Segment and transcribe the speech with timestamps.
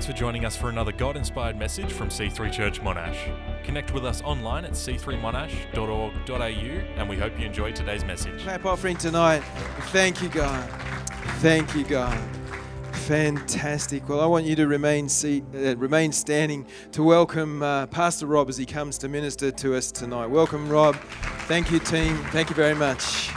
[0.00, 3.18] Thanks for joining us for another God inspired message from C3 Church Monash.
[3.64, 8.40] Connect with us online at c3monash.org.au and we hope you enjoy today's message.
[8.40, 9.40] Clap offering tonight.
[9.88, 10.66] Thank you, God.
[11.40, 12.18] Thank you, God.
[12.94, 14.08] Fantastic.
[14.08, 18.48] Well, I want you to remain seat, uh, remain standing to welcome uh, Pastor Rob
[18.48, 20.28] as he comes to minister to us tonight.
[20.28, 20.96] Welcome, Rob.
[21.46, 22.16] Thank you, team.
[22.30, 23.28] Thank you very much.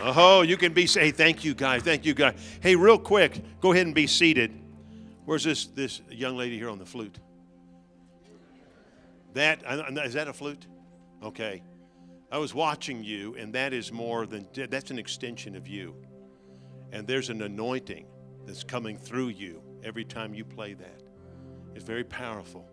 [0.00, 1.82] Oh, you can be say thank you, guys.
[1.82, 2.34] Thank you, guys.
[2.60, 4.52] Hey, real quick, go ahead and be seated.
[5.24, 7.18] Where's this this young lady here on the flute?
[9.34, 9.62] That
[10.04, 10.66] is that a flute?
[11.22, 11.62] Okay.
[12.30, 15.94] I was watching you, and that is more than that's an extension of you.
[16.92, 18.06] And there's an anointing
[18.46, 21.02] that's coming through you every time you play that.
[21.74, 22.66] It's very powerful.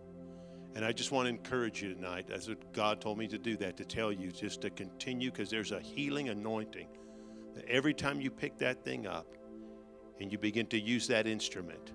[0.74, 3.76] And I just want to encourage you tonight, as God told me to do that,
[3.78, 6.88] to tell you just to continue because there's a healing anointing
[7.56, 9.26] that every time you pick that thing up
[10.20, 11.92] and you begin to use that instrument,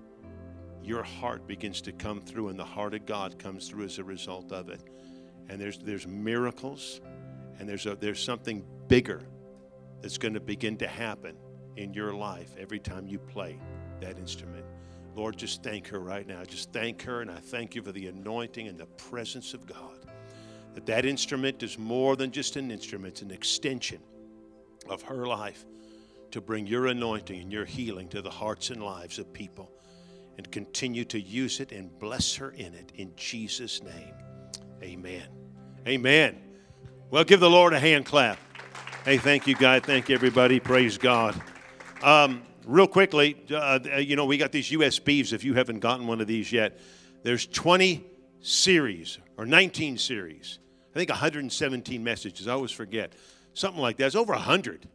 [0.83, 4.03] your heart begins to come through and the heart of God comes through as a
[4.03, 4.81] result of it.
[5.49, 6.99] And there's, there's miracles
[7.59, 9.21] and there's, a, there's something bigger
[10.01, 11.37] that's going to begin to happen
[11.77, 13.59] in your life every time you play
[13.99, 14.65] that instrument.
[15.15, 16.43] Lord, just thank her right now.
[16.43, 19.99] Just thank her, and I thank you for the anointing and the presence of God.
[20.73, 23.99] That that instrument is more than just an instrument, it's an extension
[24.89, 25.65] of her life
[26.31, 29.71] to bring your anointing and your healing to the hearts and lives of people
[30.37, 34.13] and continue to use it and bless her in it in Jesus' name.
[34.81, 35.27] Amen.
[35.87, 36.41] Amen.
[37.09, 38.39] Well, give the Lord a hand clap.
[39.03, 39.83] Hey, thank you, God.
[39.83, 40.59] Thank you, everybody.
[40.59, 41.39] Praise God.
[42.01, 45.33] Um, real quickly, uh, you know, we got these USBs.
[45.33, 46.79] If you haven't gotten one of these yet,
[47.23, 48.05] there's 20
[48.41, 50.59] series or 19 series.
[50.91, 52.47] I think 117 messages.
[52.47, 53.13] I always forget
[53.53, 54.07] something like that.
[54.07, 54.87] It's over a hundred.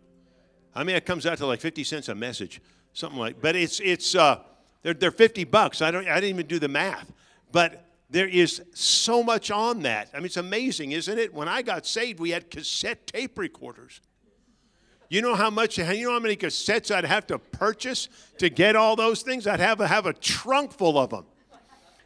[0.74, 2.60] I mean, it comes out to like 50 cents a message,
[2.92, 3.40] something like.
[3.40, 4.40] But it's it's uh,
[4.82, 5.82] they're they're 50 bucks.
[5.82, 7.12] I don't I didn't even do the math,
[7.52, 10.10] but there is so much on that.
[10.12, 11.34] I mean, it's amazing, isn't it?
[11.34, 14.00] When I got saved, we had cassette tape recorders.
[15.08, 15.78] You know how much?
[15.78, 18.08] You know how many cassettes I'd have to purchase
[18.38, 19.46] to get all those things?
[19.46, 21.26] I'd have to have a trunk full of them.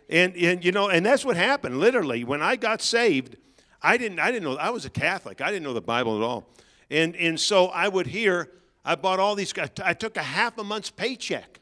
[0.09, 1.78] And, and you know, and that's what happened.
[1.78, 3.37] Literally, when I got saved,
[3.82, 5.41] I didn't, I didn't know, I was a Catholic.
[5.41, 6.48] I didn't know the Bible at all.
[6.91, 8.50] And, and so I would hear,
[8.84, 9.52] I bought all these,
[9.82, 11.60] I took a half a month's paycheck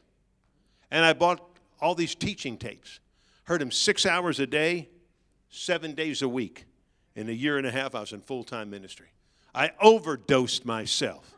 [0.91, 1.41] and I bought
[1.79, 2.99] all these teaching tapes.
[3.43, 4.89] Heard them six hours a day,
[5.49, 6.65] seven days a week.
[7.15, 9.07] In a year and a half, I was in full time ministry.
[9.53, 11.35] I overdosed myself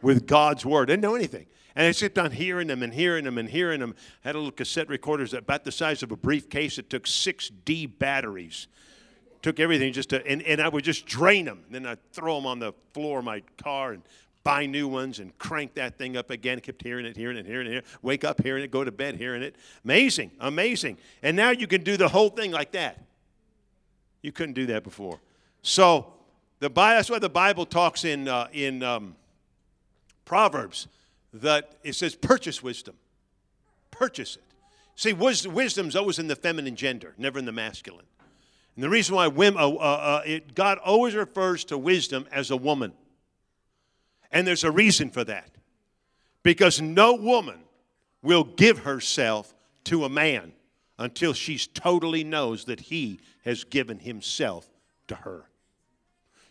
[0.00, 0.88] with God's word.
[0.88, 1.46] I didn't know anything.
[1.76, 3.94] And I kept on hearing them and hearing them and hearing them.
[4.24, 6.78] I had a little cassette recorder that about the size of a briefcase.
[6.78, 8.68] It took six D batteries
[9.44, 11.60] took everything just to, and, and I would just drain them.
[11.66, 14.02] And Then I'd throw them on the floor of my car and
[14.42, 16.56] buy new ones and crank that thing up again.
[16.56, 17.82] I kept hearing it, hearing it, hearing it, here.
[18.00, 19.56] wake up hearing it, go to bed hearing it.
[19.84, 20.96] Amazing, amazing.
[21.22, 23.04] And now you can do the whole thing like that.
[24.22, 25.20] You couldn't do that before.
[25.60, 26.14] So
[26.60, 29.14] the that's why the Bible talks in uh, in um,
[30.24, 30.88] Proverbs
[31.34, 32.94] that it says purchase wisdom,
[33.90, 34.42] purchase it.
[34.96, 38.06] See, wisdom's always in the feminine gender, never in the masculine.
[38.74, 42.50] And the reason why women, uh, uh, uh, it, God always refers to wisdom as
[42.50, 42.92] a woman.
[44.32, 45.50] And there's a reason for that.
[46.42, 47.60] Because no woman
[48.22, 50.52] will give herself to a man
[50.98, 54.68] until she totally knows that he has given himself
[55.08, 55.44] to her.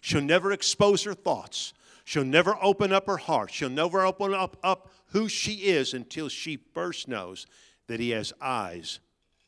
[0.02, 1.74] She'll never expose her thoughts.
[2.06, 3.52] She'll never open up her heart.
[3.52, 7.48] She'll never open up, up who she is until she first knows
[7.88, 9.00] that he has eyes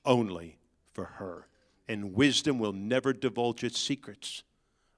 [0.05, 0.57] only
[0.93, 1.47] for her.
[1.87, 4.43] And wisdom will never divulge its secrets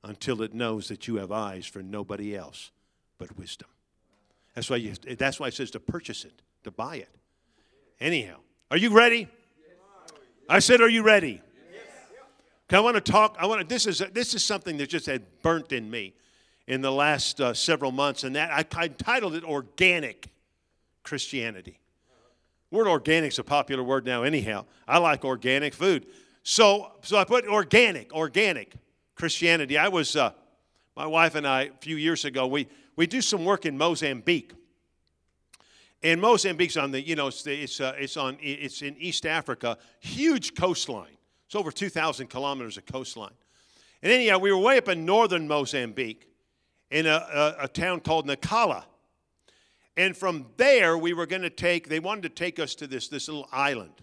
[0.03, 2.71] until it knows that you have eyes for nobody else
[3.17, 3.67] but wisdom.
[4.55, 7.09] That's why, you, that's why it says to purchase it, to buy it.
[7.99, 8.37] Anyhow,
[8.71, 9.27] are you ready?
[10.49, 11.41] I said, Are you ready?
[12.69, 13.37] I want to talk.
[13.39, 13.67] I want to.
[13.67, 16.13] This is this is something that just had burnt in me
[16.67, 20.27] in the last uh, several months, and that I, I titled it "Organic
[21.03, 21.79] Christianity."
[22.69, 24.23] Word organic is a popular word now.
[24.23, 26.05] Anyhow, I like organic food.
[26.49, 28.71] So, so I put organic, organic
[29.15, 29.77] Christianity.
[29.77, 30.31] I was, uh,
[30.95, 34.53] my wife and I, a few years ago, we, we do some work in Mozambique.
[36.01, 39.77] And Mozambique's on the, you know, it's, it's, uh, it's, on, it's in East Africa,
[39.99, 41.17] huge coastline.
[41.47, 43.33] It's over 2,000 kilometers of coastline.
[44.01, 46.29] And anyhow, we were way up in northern Mozambique
[46.89, 47.27] in a,
[47.59, 48.85] a, a town called Nacala.
[49.97, 53.09] And from there, we were going to take, they wanted to take us to this,
[53.09, 54.01] this little island.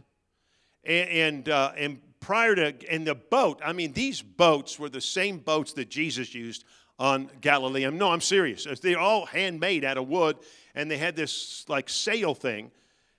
[0.84, 5.00] And, and, uh, and prior to, in the boat, I mean, these boats were the
[5.00, 6.64] same boats that Jesus used
[6.98, 7.86] on Galilee.
[7.90, 8.66] No, I'm serious.
[8.80, 10.38] They're all handmade out of wood,
[10.74, 12.70] and they had this like sail thing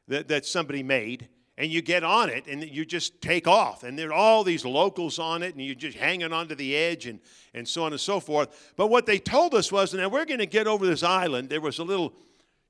[0.08, 3.84] that, that somebody made, and you get on it and you just take off.
[3.84, 7.06] And there are all these locals on it, and you're just hanging onto the edge
[7.06, 7.20] and,
[7.54, 8.74] and so on and so forth.
[8.76, 11.50] But what they told us was, now we're going to get over this island.
[11.50, 12.14] There was a little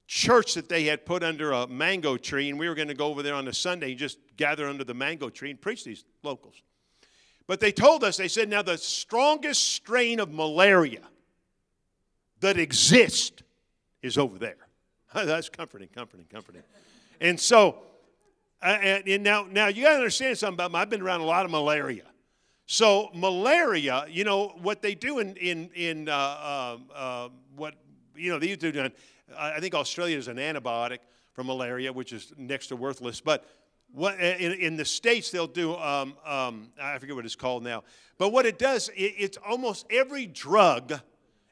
[0.07, 3.07] church that they had put under a mango tree, and we were going to go
[3.07, 6.05] over there on a Sunday and just gather under the mango tree and preach these
[6.23, 6.55] locals.
[7.47, 11.01] But they told us, they said, now the strongest strain of malaria
[12.39, 13.43] that exists
[14.01, 14.57] is over there.
[15.13, 16.63] That's comforting, comforting, comforting.
[17.21, 17.77] And so,
[18.61, 20.71] uh, and, and now, now you got to understand something about.
[20.71, 20.79] Me.
[20.79, 22.03] I've been around a lot of malaria.
[22.67, 27.75] So malaria, you know what they do in in in uh, uh, uh, what
[28.15, 28.89] you know they do.
[29.37, 30.99] I think Australia is an antibiotic
[31.33, 33.21] for malaria, which is next to worthless.
[33.21, 33.45] But
[33.91, 35.75] what in, in the states they'll do.
[35.75, 37.83] Um, um, I forget what it's called now.
[38.17, 40.99] But what it does, it, it's almost every drug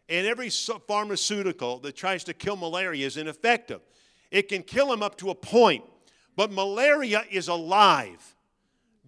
[0.09, 3.81] and every pharmaceutical that tries to kill malaria is ineffective.
[4.31, 5.83] It can kill them up to a point,
[6.35, 8.35] but malaria is alive.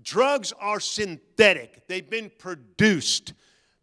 [0.02, 3.34] Drugs are synthetic, they've been produced.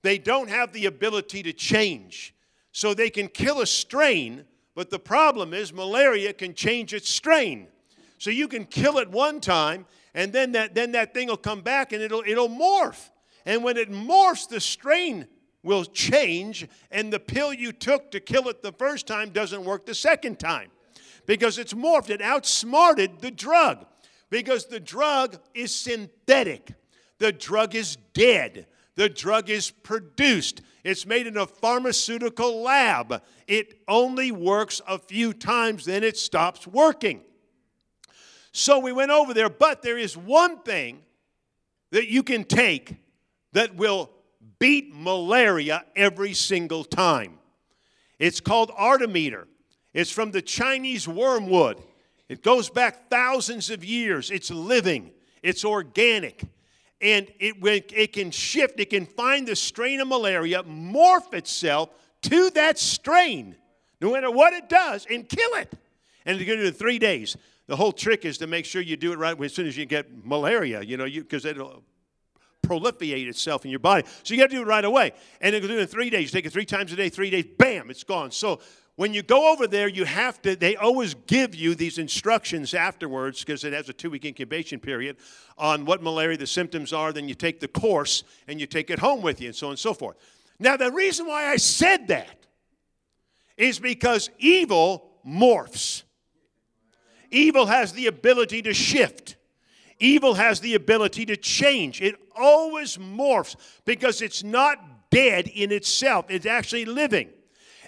[0.02, 2.34] They don't have the ability to change.
[2.72, 7.68] So they can kill a strain, but the problem is malaria can change its strain.
[8.18, 11.60] So you can kill it one time, and then that, then that thing will come
[11.60, 13.10] back and it'll, it'll morph.
[13.44, 15.26] And when it morphs, the strain
[15.62, 19.86] will change, and the pill you took to kill it the first time doesn't work
[19.86, 20.70] the second time
[21.26, 22.10] because it's morphed.
[22.10, 23.86] It outsmarted the drug
[24.30, 26.72] because the drug is synthetic,
[27.18, 28.66] the drug is dead.
[28.94, 30.60] The drug is produced.
[30.84, 33.22] It's made in a pharmaceutical lab.
[33.46, 37.22] It only works a few times, then it stops working.
[38.52, 41.02] So we went over there, but there is one thing
[41.90, 42.96] that you can take
[43.52, 44.10] that will
[44.58, 47.38] beat malaria every single time.
[48.18, 49.46] It's called artemether.
[49.94, 51.82] It's from the Chinese wormwood.
[52.28, 54.30] It goes back thousands of years.
[54.30, 55.12] It's living,
[55.42, 56.42] it's organic,
[57.02, 57.56] and it,
[57.94, 61.90] it can shift, it can find the strain of malaria, morph itself
[62.22, 63.56] to that strain,
[64.00, 65.72] no matter what it does, and kill it.
[66.24, 67.36] And it's going to do it in three days.
[67.66, 69.84] The whole trick is to make sure you do it right as soon as you
[69.84, 71.82] get malaria, you know, because it'll
[72.64, 74.06] proliferate itself in your body.
[74.22, 75.12] So you got to do it right away.
[75.40, 76.32] And it'll do it in three days.
[76.32, 78.30] You take it three times a day, three days, bam, it's gone.
[78.30, 78.60] So
[78.96, 83.40] when you go over there, you have to, they always give you these instructions afterwards
[83.40, 85.16] because it has a two week incubation period
[85.56, 87.12] on what malaria the symptoms are.
[87.12, 89.72] Then you take the course and you take it home with you and so on
[89.72, 90.16] and so forth.
[90.58, 92.46] Now, the reason why I said that
[93.56, 96.02] is because evil morphs,
[97.30, 99.36] evil has the ability to shift.
[99.98, 102.02] Evil has the ability to change.
[102.02, 107.30] It always morphs because it's not dead in itself, it's actually living.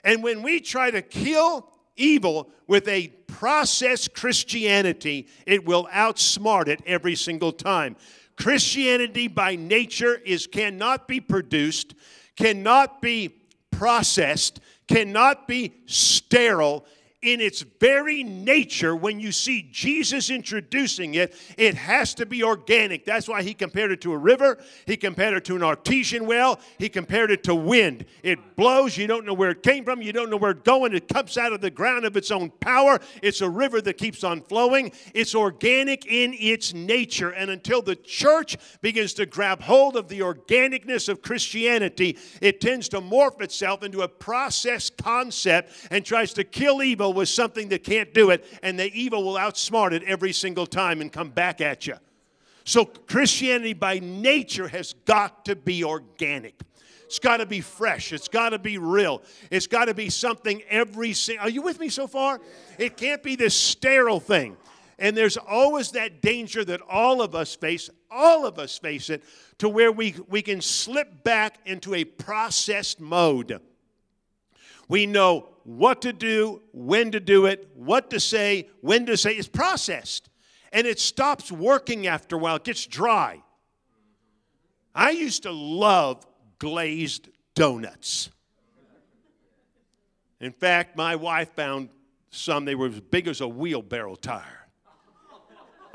[0.04, 6.82] And when we try to kill evil with a processed Christianity, it will outsmart it
[6.86, 7.96] every single time.
[8.36, 11.94] Christianity by nature is cannot be produced,
[12.36, 13.34] cannot be
[13.70, 16.84] processed, cannot be sterile
[17.24, 23.06] in its very nature, when you see Jesus introducing it, it has to be organic.
[23.06, 26.60] That's why he compared it to a river, he compared it to an artesian well,
[26.78, 28.04] he compared it to wind.
[28.22, 30.94] It blows, you don't know where it came from, you don't know where it's going,
[30.94, 33.00] it comes out of the ground of its own power.
[33.22, 37.30] It's a river that keeps on flowing, it's organic in its nature.
[37.30, 42.90] And until the church begins to grab hold of the organicness of Christianity, it tends
[42.90, 47.84] to morph itself into a process concept and tries to kill evil with something that
[47.84, 51.60] can't do it, and the evil will outsmart it every single time and come back
[51.60, 51.96] at you.
[52.64, 56.60] So, Christianity by nature has got to be organic.
[57.04, 58.12] It's got to be fresh.
[58.12, 59.22] It's got to be real.
[59.50, 61.46] It's got to be something every single.
[61.46, 62.40] Are you with me so far?
[62.78, 64.56] It can't be this sterile thing.
[64.98, 69.22] And there's always that danger that all of us face, all of us face it,
[69.58, 73.60] to where we, we can slip back into a processed mode.
[74.88, 79.32] We know what to do, when to do it, what to say, when to say.
[79.32, 80.28] It's processed.
[80.72, 83.42] And it stops working after a while, it gets dry.
[84.94, 86.26] I used to love
[86.58, 88.30] glazed donuts.
[90.40, 91.88] In fact, my wife found
[92.30, 94.64] some, they were as big as a wheelbarrow tire.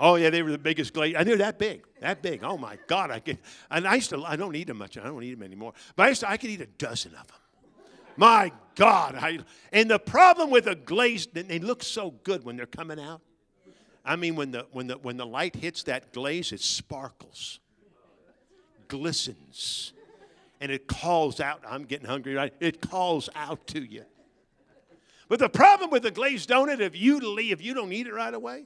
[0.01, 1.17] Oh yeah, they were the biggest glazed.
[1.17, 2.41] I knew that big, that big.
[2.41, 3.37] Oh my God, I could.
[3.69, 4.23] And I used to.
[4.23, 4.97] I don't eat them much.
[4.97, 5.73] I don't eat them anymore.
[5.97, 6.29] But I used to.
[6.29, 7.37] I could eat a dozen of them.
[8.19, 9.15] My God.
[9.15, 9.39] I,
[9.71, 13.21] and the problem with a glazed, they look so good when they're coming out.
[14.03, 17.61] I mean, when the, when the, when the light hits that glaze, it sparkles,
[18.89, 19.93] glistens,
[20.59, 21.63] and it calls out.
[21.65, 22.53] I'm getting hungry, right?
[22.59, 24.03] It calls out to you.
[25.29, 28.13] But the problem with the glazed donut, if you leave, if you don't eat it
[28.13, 28.65] right away,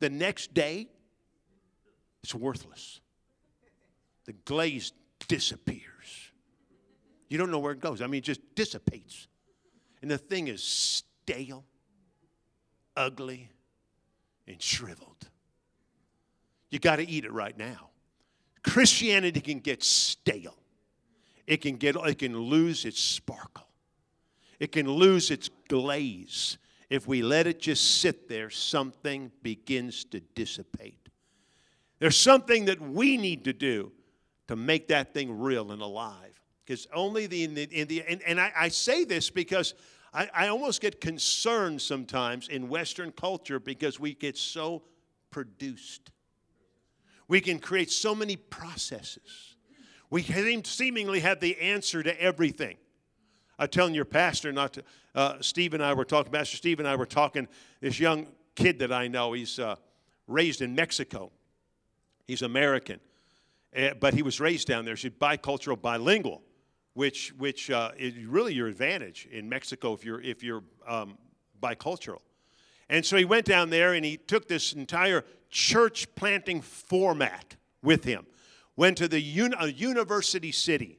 [0.00, 0.88] the next day,
[2.24, 3.00] it's worthless.
[4.24, 4.92] The glaze
[5.28, 5.97] disappears.
[7.28, 8.00] You don't know where it goes.
[8.00, 9.28] I mean, it just dissipates.
[10.00, 11.64] And the thing is stale,
[12.96, 13.50] ugly,
[14.46, 15.28] and shriveled.
[16.70, 17.90] You got to eat it right now.
[18.62, 20.56] Christianity can get stale.
[21.46, 23.66] It can get it can lose its sparkle.
[24.60, 26.58] It can lose its glaze.
[26.90, 31.08] If we let it just sit there, something begins to dissipate.
[31.98, 33.92] There's something that we need to do
[34.48, 36.37] to make that thing real and alive.
[36.68, 39.72] Because only the, in the, in the and, and I, I say this because
[40.12, 44.82] I, I almost get concerned sometimes in Western culture because we get so
[45.30, 46.10] produced.
[47.26, 49.56] We can create so many processes.
[50.10, 50.22] We
[50.64, 52.76] seemingly have the answer to everything.
[53.58, 54.84] I'm telling your pastor, not to,
[55.14, 57.48] uh, Steve and I were talking, Pastor Steve and I were talking,
[57.80, 59.76] this young kid that I know, he's uh,
[60.26, 61.32] raised in Mexico.
[62.26, 63.00] He's American,
[63.74, 64.96] uh, but he was raised down there.
[64.96, 66.42] She's bicultural, bilingual,
[66.98, 71.16] which, which uh, is really your advantage in Mexico if you're, if you're um,
[71.62, 72.18] bicultural.
[72.88, 78.02] And so he went down there and he took this entire church planting format with
[78.02, 78.26] him.
[78.74, 80.98] Went to the uni- university city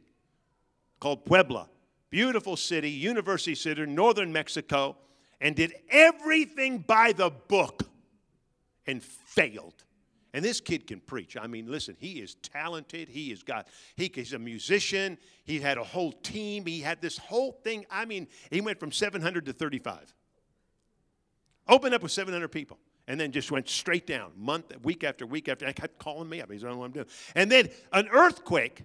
[1.01, 1.68] called Puebla.
[2.10, 4.96] Beautiful city, university city, in northern Mexico,
[5.41, 7.84] and did everything by the book
[8.88, 9.84] and failed.
[10.33, 11.36] And this kid can preach.
[11.38, 13.09] I mean, listen, he is talented.
[13.09, 15.17] He has got, he, he's a musician.
[15.43, 16.65] He had a whole team.
[16.65, 17.86] He had this whole thing.
[17.89, 20.13] I mean, he went from 700 to 35.
[21.67, 25.50] Opened up with 700 people and then just went straight down, month, week after week
[25.50, 25.65] after.
[25.65, 26.51] I kept calling me up.
[26.51, 27.07] He's not what I'm doing.
[27.36, 28.83] And then an earthquake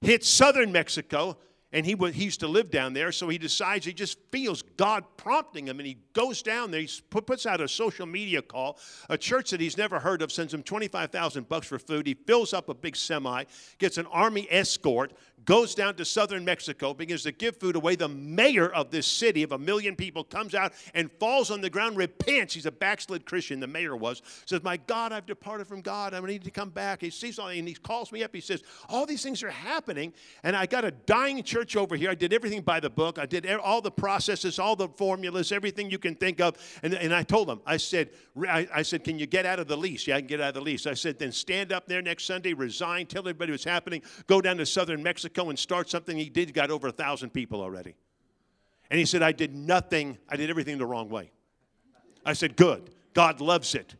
[0.00, 1.36] hit southern Mexico,
[1.72, 5.04] and he, he used to live down there, so he decides he just feels God
[5.18, 6.80] prompting him, and he goes down there.
[6.80, 8.78] He puts out a social media call.
[9.10, 12.06] A church that he's never heard of sends him 25,000 bucks for food.
[12.06, 13.44] He fills up a big semi,
[13.78, 15.12] gets an army escort,
[15.48, 17.96] goes down to southern Mexico, begins to give food away.
[17.96, 21.70] The mayor of this city of a million people comes out and falls on the
[21.70, 22.52] ground, repents.
[22.52, 24.20] He's a backslid Christian, the mayor was.
[24.44, 26.12] Says, My God, I've departed from God.
[26.12, 27.00] I need to come back.
[27.00, 28.34] He sees all, and he calls me up.
[28.34, 30.12] He says, All these things are happening,
[30.42, 32.10] and I got a dying church over here.
[32.10, 33.18] I did everything by the book.
[33.18, 36.56] I did all the processes, all the formulas, everything you can think of.
[36.82, 38.10] And, and I told him, I said,
[38.46, 40.06] I, I said, Can you get out of the lease?
[40.06, 40.86] Yeah, I can get out of the lease.
[40.86, 44.58] I said, Then stand up there next Sunday, resign, tell everybody what's happening, go down
[44.58, 47.94] to southern Mexico And start something he did, got over a thousand people already.
[48.90, 51.30] And he said, I did nothing, I did everything the wrong way.
[52.24, 52.90] I said, Good.
[53.14, 53.96] God loves it.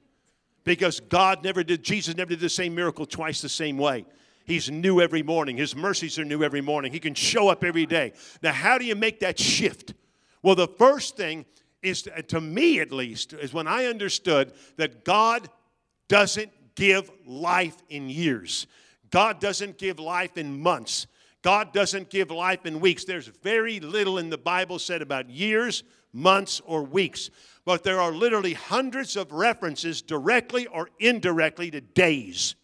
[0.64, 4.04] Because God never did, Jesus never did the same miracle twice the same way.
[4.44, 5.56] He's new every morning.
[5.56, 6.92] His mercies are new every morning.
[6.92, 8.12] He can show up every day.
[8.42, 9.94] Now, how do you make that shift?
[10.42, 11.46] Well, the first thing
[11.82, 15.48] is, to, to me at least, is when I understood that God
[16.08, 18.66] doesn't give life in years.
[19.10, 21.06] God doesn't give life in months.
[21.42, 23.04] God doesn't give life in weeks.
[23.04, 27.30] There's very little in the Bible said about years, months, or weeks.
[27.64, 32.56] But there are literally hundreds of references, directly or indirectly, to days.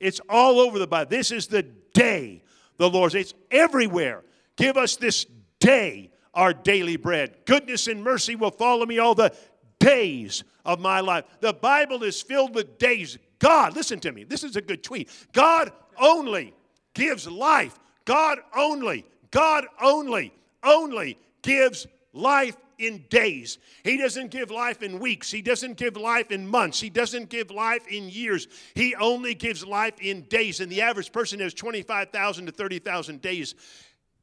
[0.00, 1.10] It's all over the Bible.
[1.10, 2.42] This is the day
[2.78, 3.14] the Lord's.
[3.14, 4.24] It's everywhere.
[4.56, 5.26] Give us this
[5.60, 7.36] day our daily bread.
[7.44, 9.34] Goodness and mercy will follow me all the
[9.78, 11.24] days of my life.
[11.40, 13.18] The Bible is filled with days.
[13.38, 14.24] God, listen to me.
[14.24, 15.10] This is a good tweet.
[15.32, 16.54] God only
[16.94, 23.58] gives life God only, God only, only gives life in days.
[23.84, 25.30] He doesn't give life in weeks.
[25.30, 26.80] He doesn't give life in months.
[26.80, 28.48] He doesn't give life in years.
[28.74, 30.60] He only gives life in days.
[30.60, 33.54] And the average person has 25,000 to 30,000 days.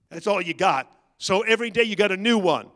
[0.09, 0.91] That's all you got.
[1.19, 2.69] So every day you got a new one.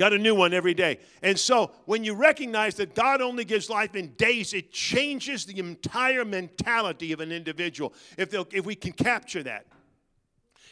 [0.00, 0.98] Got a new one every day.
[1.22, 5.58] And so when you recognize that God only gives life in days, it changes the
[5.58, 7.92] entire mentality of an individual.
[8.16, 9.66] If, if we can capture that.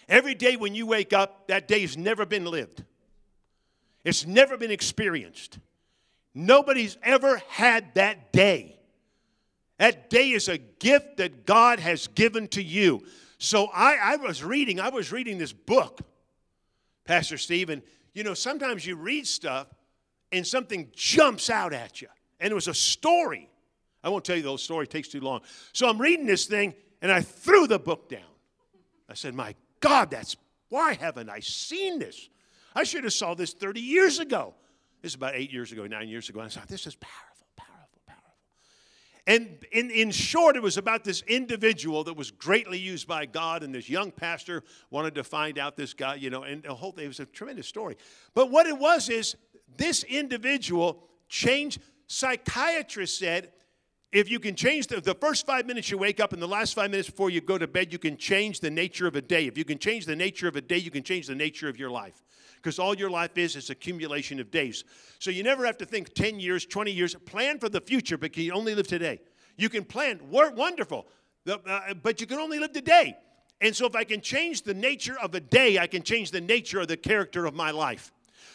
[0.08, 2.84] Every day when you wake up, that day has never been lived,
[4.02, 5.58] it's never been experienced.
[6.34, 8.78] Nobody's ever had that day.
[9.76, 13.04] That day is a gift that God has given to you.
[13.36, 16.00] So I, I was reading, I was reading this book,
[17.04, 17.82] Pastor Stephen
[18.18, 19.68] you know, sometimes you read stuff
[20.32, 22.08] and something jumps out at you.
[22.40, 23.48] And it was a story.
[24.02, 25.42] I won't tell you the whole story, it takes too long.
[25.72, 28.20] So I'm reading this thing and I threw the book down.
[29.08, 30.36] I said, My God, that's
[30.68, 32.28] why haven't I seen this?
[32.74, 34.54] I should have saw this 30 years ago.
[35.00, 36.40] This is about eight years ago, nine years ago.
[36.40, 37.27] I thought, this is powerful.
[39.28, 43.62] And in, in short, it was about this individual that was greatly used by God,
[43.62, 46.92] and this young pastor wanted to find out this guy, you know, and the whole
[46.92, 47.98] thing was a tremendous story.
[48.32, 49.36] But what it was is
[49.76, 53.52] this individual changed psychiatrist said
[54.12, 56.72] if you can change the, the first five minutes you wake up and the last
[56.72, 59.46] five minutes before you go to bed, you can change the nature of a day.
[59.46, 61.78] If you can change the nature of a day, you can change the nature of
[61.78, 62.24] your life.
[62.58, 64.84] Because all your life is is accumulation of days.
[65.18, 67.14] So you never have to think 10 years, 20 years.
[67.14, 69.20] Plan for the future, but you only live today.
[69.56, 71.06] You can plan, wonderful,
[71.48, 73.16] uh, but you can only live today.
[73.60, 76.40] And so if I can change the nature of a day, I can change the
[76.40, 78.12] nature of the character of my life.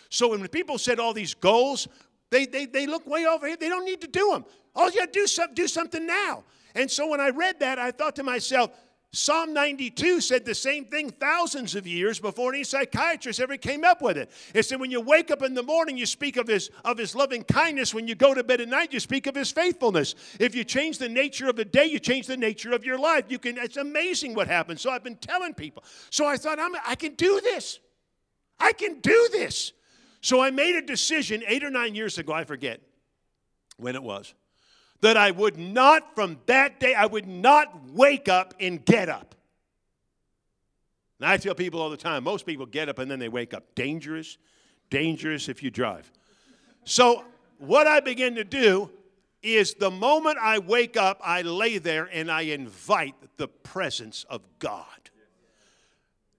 [0.09, 1.87] So when people said all these goals,
[2.29, 3.57] they, they, they look way over here.
[3.57, 4.45] They don't need to do them.
[4.75, 6.43] All you got to do is do something now.
[6.75, 8.71] And so when I read that, I thought to myself,
[9.15, 14.01] Psalm 92 said the same thing thousands of years before any psychiatrist ever came up
[14.01, 14.31] with it.
[14.55, 17.13] It said, when you wake up in the morning, you speak of his, of his
[17.13, 17.93] loving kindness.
[17.93, 20.15] When you go to bed at night, you speak of his faithfulness.
[20.39, 23.25] If you change the nature of the day, you change the nature of your life.
[23.29, 24.81] You can, it's amazing what happens.
[24.81, 25.83] So I've been telling people.
[26.09, 27.79] So I thought, I'm, I can do this.
[28.59, 29.73] I can do this.
[30.21, 32.81] So I made a decision eight or nine years ago, I forget
[33.77, 34.33] when it was
[35.03, 39.35] that I would not, from that day, I would not wake up and get up.
[41.19, 43.53] And I tell people all the time most people get up and then they wake
[43.53, 43.75] up.
[43.75, 44.37] Dangerous,
[44.89, 46.09] dangerous if you drive.
[46.85, 47.25] So,
[47.57, 48.89] what I begin to do
[49.41, 54.41] is the moment I wake up, I lay there and I invite the presence of
[54.59, 54.85] God.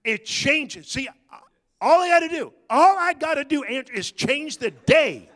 [0.04, 0.88] It changes.
[0.88, 1.06] See,
[1.82, 5.28] all I got to do, all I got to do is change the day.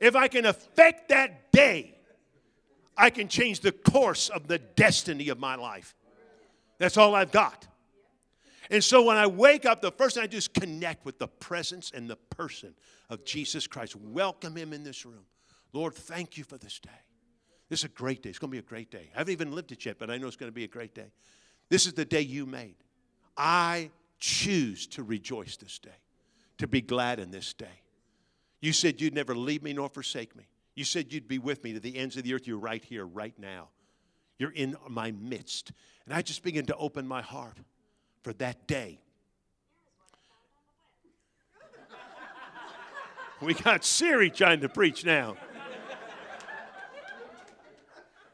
[0.00, 1.93] If I can affect that day,
[2.96, 5.94] I can change the course of the destiny of my life.
[6.78, 7.66] That's all I've got.
[8.70, 11.28] And so when I wake up, the first thing I do is connect with the
[11.28, 12.74] presence and the person
[13.10, 13.94] of Jesus Christ.
[13.96, 15.26] Welcome him in this room.
[15.72, 16.90] Lord, thank you for this day.
[17.68, 18.30] This is a great day.
[18.30, 19.10] It's going to be a great day.
[19.14, 20.94] I haven't even lived it yet, but I know it's going to be a great
[20.94, 21.10] day.
[21.68, 22.76] This is the day you made.
[23.36, 25.90] I choose to rejoice this day,
[26.58, 27.82] to be glad in this day.
[28.60, 30.44] You said you'd never leave me nor forsake me.
[30.74, 32.46] You said you'd be with me to the ends of the earth.
[32.46, 33.68] You're right here, right now.
[34.38, 35.72] You're in my midst.
[36.04, 37.58] And I just begin to open my heart
[38.22, 38.98] for that day.
[43.40, 45.36] We got Siri trying to preach now.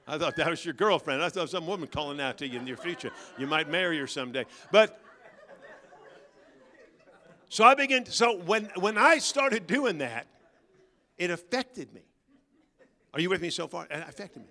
[0.06, 1.22] I thought that was your girlfriend.
[1.22, 3.10] I thought some woman calling out to you in your future.
[3.38, 4.44] You might marry her someday.
[4.72, 5.00] But
[7.48, 8.04] so I began.
[8.04, 10.26] To, so when when I started doing that,
[11.16, 12.02] it affected me.
[13.12, 13.86] Are you with me so far?
[13.90, 14.48] It affected me.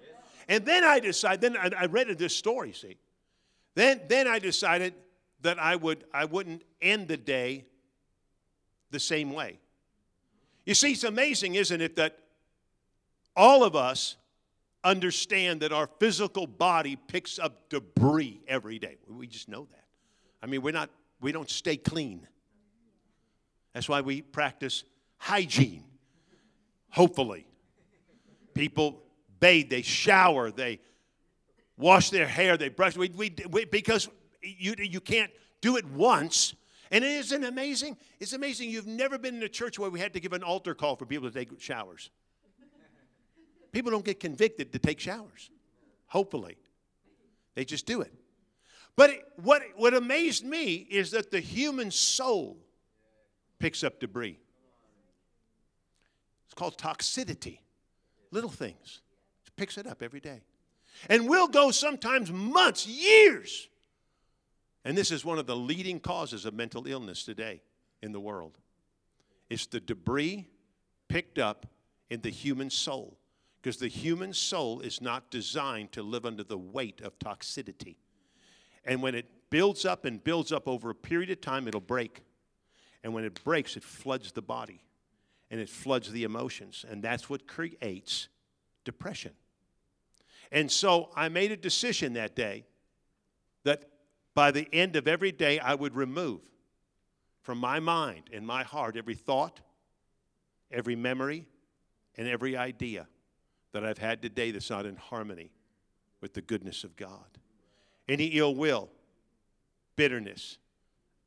[0.47, 2.97] And then I decided, then I, I read this story, see.
[3.75, 4.93] Then, then I decided
[5.41, 7.65] that I, would, I wouldn't end the day
[8.91, 9.59] the same way.
[10.65, 12.17] You see, it's amazing, isn't it, that
[13.35, 14.17] all of us
[14.83, 18.97] understand that our physical body picks up debris every day.
[19.07, 19.85] We just know that.
[20.41, 20.89] I mean, we're not,
[21.21, 22.27] we don't stay clean.
[23.73, 24.83] That's why we practice
[25.17, 25.83] hygiene,
[26.89, 27.45] hopefully.
[28.53, 29.03] People
[29.39, 30.79] bathe, they shower, they
[31.77, 32.97] wash their hair, they brush.
[32.97, 34.09] We, we, we, because
[34.41, 35.31] you, you can't
[35.61, 36.55] do it once.
[36.91, 37.97] And it isn't amazing?
[38.19, 40.73] It's amazing you've never been in a church where we had to give an altar
[40.73, 42.09] call for people to take showers.
[43.71, 45.51] People don't get convicted to take showers,
[46.07, 46.57] hopefully.
[47.53, 48.13] They just do it.
[48.95, 52.57] But it, what, what amazed me is that the human soul
[53.59, 54.39] picks up debris.
[56.45, 57.59] It's called toxicity.
[58.31, 59.01] Little things.
[59.45, 60.41] It picks it up every day.
[61.09, 63.67] And we'll go sometimes months, years.
[64.85, 67.61] And this is one of the leading causes of mental illness today
[68.01, 68.57] in the world.
[69.49, 70.47] It's the debris
[71.07, 71.65] picked up
[72.09, 73.17] in the human soul.
[73.61, 77.97] Because the human soul is not designed to live under the weight of toxicity.
[78.85, 82.23] And when it builds up and builds up over a period of time, it'll break.
[83.03, 84.81] And when it breaks, it floods the body
[85.51, 86.85] and it floods the emotions.
[86.89, 88.27] And that's what creates
[88.83, 89.31] depression.
[90.51, 92.65] And so I made a decision that day
[93.63, 93.85] that
[94.33, 96.41] by the end of every day, I would remove
[97.41, 99.59] from my mind and my heart every thought,
[100.71, 101.45] every memory,
[102.17, 103.07] and every idea
[103.71, 105.51] that I've had today that's not in harmony
[106.21, 107.25] with the goodness of God.
[108.07, 108.89] Any ill will,
[109.95, 110.57] bitterness,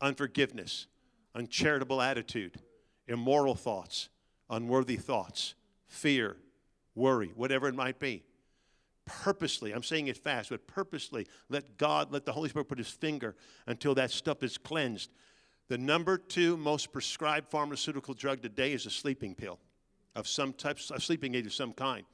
[0.00, 0.87] unforgiveness,
[1.35, 2.61] uncharitable attitude,
[3.06, 4.08] immoral thoughts,
[4.53, 5.55] unworthy thoughts,
[5.88, 6.37] fear,
[6.95, 8.23] worry, whatever it might be.
[9.05, 12.88] Purposely, I'm saying it fast, but purposely let God, let the Holy Spirit put his
[12.88, 13.35] finger
[13.67, 15.11] until that stuff is cleansed.
[15.69, 19.59] The number two most prescribed pharmaceutical drug today is a sleeping pill
[20.15, 22.05] of some type, a sleeping aid of some kind.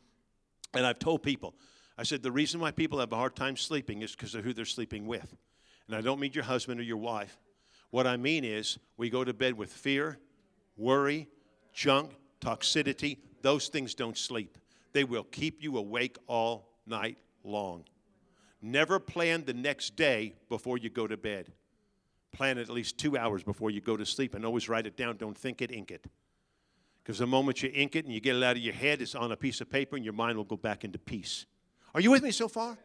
[0.72, 1.54] And I've told people,
[1.98, 4.52] I said, the reason why people have a hard time sleeping is because of who
[4.54, 5.36] they're sleeping with.
[5.86, 7.36] And I don't mean your husband or your wife.
[7.90, 10.18] What I mean is, we go to bed with fear,
[10.76, 11.26] worry,
[11.72, 14.58] junk, toxicity, those things don't sleep.
[14.92, 17.84] they will keep you awake all night long.
[18.60, 21.52] Never plan the next day before you go to bed.
[22.32, 25.16] Plan at least two hours before you go to sleep and always write it down.
[25.16, 26.04] Don't think it, ink it.
[27.02, 29.14] Because the moment you ink it and you get it out of your head, it's
[29.14, 31.46] on a piece of paper and your mind will go back into peace.
[31.94, 32.76] Are you with me so far?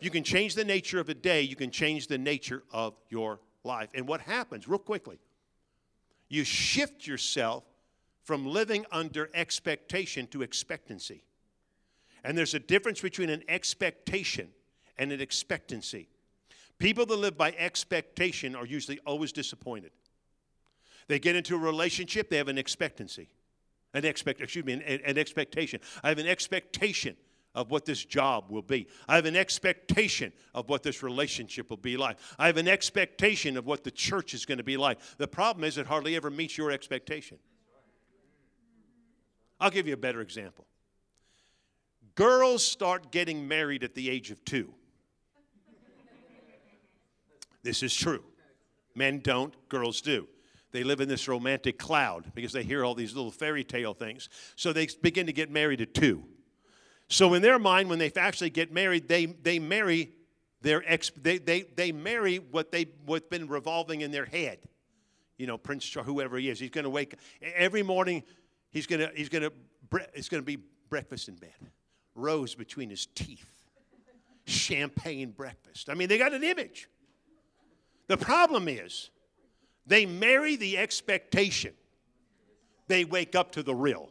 [0.00, 3.40] You can change the nature of a day, you can change the nature of your
[3.64, 3.88] life.
[3.94, 5.18] And what happens, real quickly,
[6.28, 7.64] you shift yourself
[8.28, 11.24] from living under expectation to expectancy.
[12.22, 14.50] And there's a difference between an expectation
[14.98, 16.10] and an expectancy.
[16.78, 19.92] People that live by expectation are usually always disappointed.
[21.06, 23.30] They get into a relationship, they have an expectancy.
[23.94, 25.80] An expect, excuse me, an, an expectation.
[26.04, 27.16] I have an expectation
[27.54, 28.88] of what this job will be.
[29.08, 32.18] I have an expectation of what this relationship will be like.
[32.38, 34.98] I have an expectation of what the church is going to be like.
[35.16, 37.38] The problem is it hardly ever meets your expectation.
[39.60, 40.66] I'll give you a better example.
[42.14, 44.74] Girls start getting married at the age of two.
[47.62, 48.24] This is true.
[48.94, 50.26] Men don't, girls do.
[50.72, 54.28] They live in this romantic cloud because they hear all these little fairy tale things.
[54.56, 56.24] So they begin to get married at two.
[57.08, 60.12] So in their mind, when they actually get married, they, they marry
[60.60, 64.58] their ex, they, they, they marry what they what's been revolving in their head.
[65.38, 68.24] You know, Prince Charles, whoever he is, he's going to wake every morning.
[68.78, 69.50] He's going he's to
[70.14, 71.50] it's going to be breakfast in bed,
[72.14, 73.50] rose between his teeth,
[74.44, 75.90] champagne breakfast.
[75.90, 76.88] I mean, they got an image.
[78.06, 79.10] The problem is,
[79.84, 81.74] they marry the expectation.
[82.86, 84.10] They wake up to the real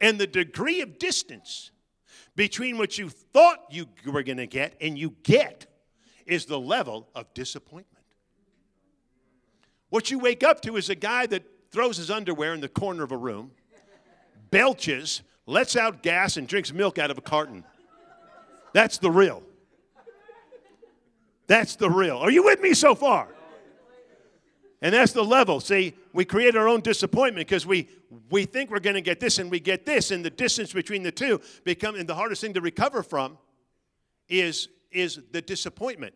[0.00, 1.70] and the degree of distance
[2.36, 5.66] between what you thought you were going to get and you get
[6.24, 8.06] is the level of disappointment.
[9.90, 13.02] What you wake up to is a guy that throws his underwear in the corner
[13.02, 13.52] of a room,
[14.50, 17.64] belches, lets out gas, and drinks milk out of a carton.
[18.72, 19.42] That's the real.
[21.46, 22.16] That's the real.
[22.18, 23.28] Are you with me so far?
[24.82, 25.60] And that's the level.
[25.60, 27.88] See, we create our own disappointment because we,
[28.30, 31.02] we think we're going to get this and we get this, and the distance between
[31.02, 33.36] the two become and the hardest thing to recover from
[34.28, 36.14] is, is the disappointment.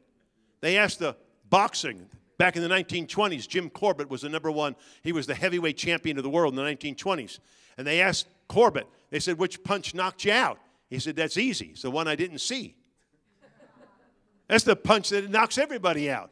[0.61, 1.17] They asked the
[1.51, 2.07] boxing
[2.39, 6.17] back in the 1920s, Jim Corbett was the number one, he was the heavyweight champion
[6.17, 7.39] of the world in the 1920s.
[7.77, 10.59] And they asked Corbett, they said, which punch knocked you out?
[10.91, 11.67] He said, that's easy.
[11.73, 12.77] It's the one I didn't see.
[14.49, 16.31] That's the punch that knocks everybody out.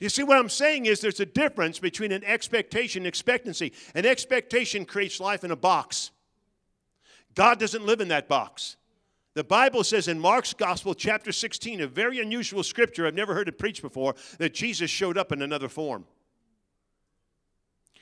[0.00, 3.72] You see, what I'm saying is there's a difference between an expectation and expectancy.
[3.94, 6.10] An expectation creates life in a box.
[7.34, 8.76] God doesn't live in that box.
[9.34, 13.48] The Bible says in Mark's Gospel, chapter 16, a very unusual scripture, I've never heard
[13.48, 16.04] it preached before, that Jesus showed up in another form.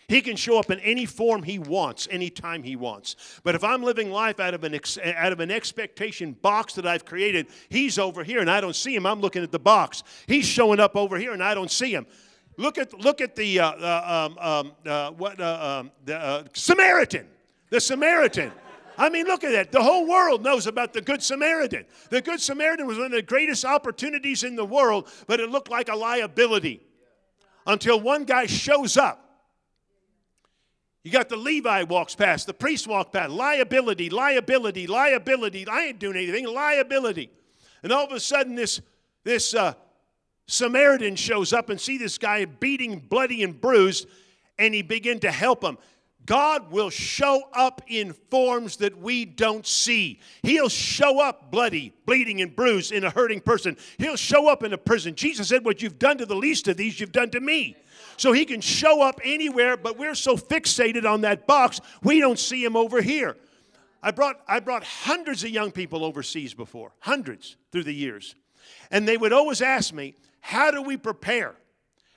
[0.09, 3.15] He can show up in any form he wants, anytime he wants.
[3.45, 6.85] But if I'm living life out of an ex- out of an expectation box that
[6.85, 9.07] I've created, he's over here and I don't see him.
[9.07, 10.03] I'm looking at the box.
[10.27, 12.09] He's showing up over here and I don't see him.
[12.57, 16.45] Look at look at the uh, uh, um, um, uh, what uh, um, the uh,
[16.55, 17.29] Samaritan.
[17.69, 18.51] The Samaritan.
[19.01, 19.73] I mean, look at that.
[19.73, 21.87] The whole world knows about the Good Samaritan.
[22.11, 25.71] The Good Samaritan was one of the greatest opportunities in the world, but it looked
[25.71, 26.81] like a liability
[27.67, 29.31] until one guy shows up
[31.03, 35.67] you got the Levi walks past, the priest walks past, liability, liability, liability.
[35.67, 37.31] I ain't doing anything, liability.
[37.83, 38.83] And all of a sudden, this,
[39.25, 39.73] this uh,
[40.47, 44.09] Samaritan shows up and see this guy beating, bloody, and bruised,
[44.59, 45.79] and he begin to help him.
[46.27, 50.21] God will show up in forms that we don't see.
[50.43, 53.77] He'll show up bloody, bleeding, and bruised in a hurting person.
[53.99, 55.15] He'll show up in a prison.
[55.15, 57.77] Jesus said, What you've done to the least of these, you've done to me.
[58.17, 62.39] So he can show up anywhere, but we're so fixated on that box, we don't
[62.39, 63.37] see him over here.
[64.03, 68.35] I brought, I brought hundreds of young people overseas before, hundreds through the years.
[68.91, 71.55] And they would always ask me, How do we prepare?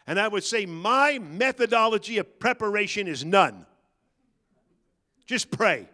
[0.06, 3.66] And I would say, My methodology of preparation is none.
[5.25, 5.88] Just pray.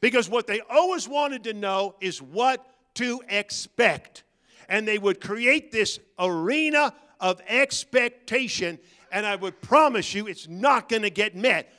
[0.00, 4.24] Because what they always wanted to know is what to expect.
[4.68, 8.78] And they would create this arena of expectation
[9.12, 11.72] and I would promise you it's not going to get met.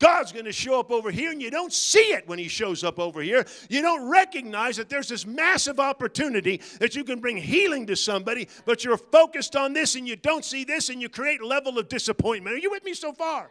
[0.00, 2.84] God's going to show up over here, and you don't see it when He shows
[2.84, 3.44] up over here.
[3.68, 8.48] You don't recognize that there's this massive opportunity that you can bring healing to somebody,
[8.64, 11.78] but you're focused on this and you don't see this, and you create a level
[11.78, 12.56] of disappointment.
[12.56, 13.50] Are you with me so far?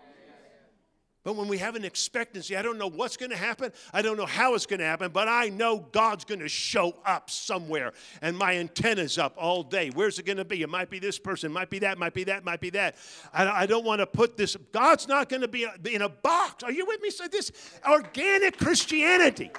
[1.27, 3.73] But when we have an expectancy, I don't know what's going to happen.
[3.91, 6.95] I don't know how it's going to happen, but I know God's going to show
[7.05, 7.91] up somewhere.
[8.21, 9.89] And my antenna's up all day.
[9.93, 10.61] Where's it going to be?
[10.61, 12.95] It might be this person, might be that, might be that, might be that.
[13.33, 14.55] I, don't want to put this.
[14.71, 16.63] God's not going to be uh, in a box.
[16.63, 17.09] Are you with me?
[17.09, 17.51] So this
[17.85, 19.51] organic Christianity.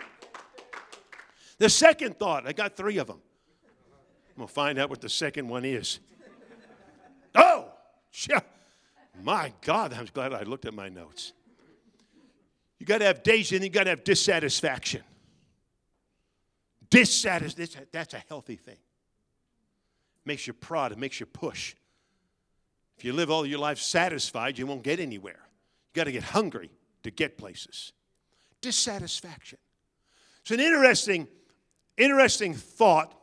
[1.58, 3.20] The second thought, I got three of them.
[4.30, 6.00] I'm going to find out what the second one is.
[7.34, 7.66] Oh,
[8.26, 8.40] yeah.
[9.22, 11.34] my God, I'm glad I looked at my notes.
[12.78, 15.02] You got to have days and you got to have dissatisfaction.
[16.90, 18.78] Dissatisfaction, that's a healthy thing.
[20.24, 21.74] Makes you prod, it makes you push.
[22.96, 25.40] If you live all your life satisfied, you won't get anywhere.
[25.42, 26.70] You got to get hungry
[27.02, 27.92] to get places.
[28.60, 29.58] Dissatisfaction.
[30.42, 31.28] It's an interesting,
[31.96, 33.14] interesting thought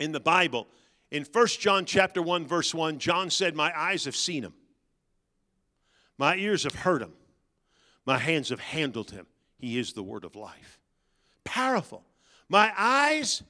[0.00, 0.68] in the Bible.
[1.10, 4.54] In 1 John chapter 1, verse 1, John said, My eyes have seen him.
[6.18, 7.12] My ears have heard him.
[8.06, 9.26] My hands have handled him.
[9.58, 10.78] He is the word of life.
[11.44, 12.04] Powerful.
[12.48, 13.42] My eyes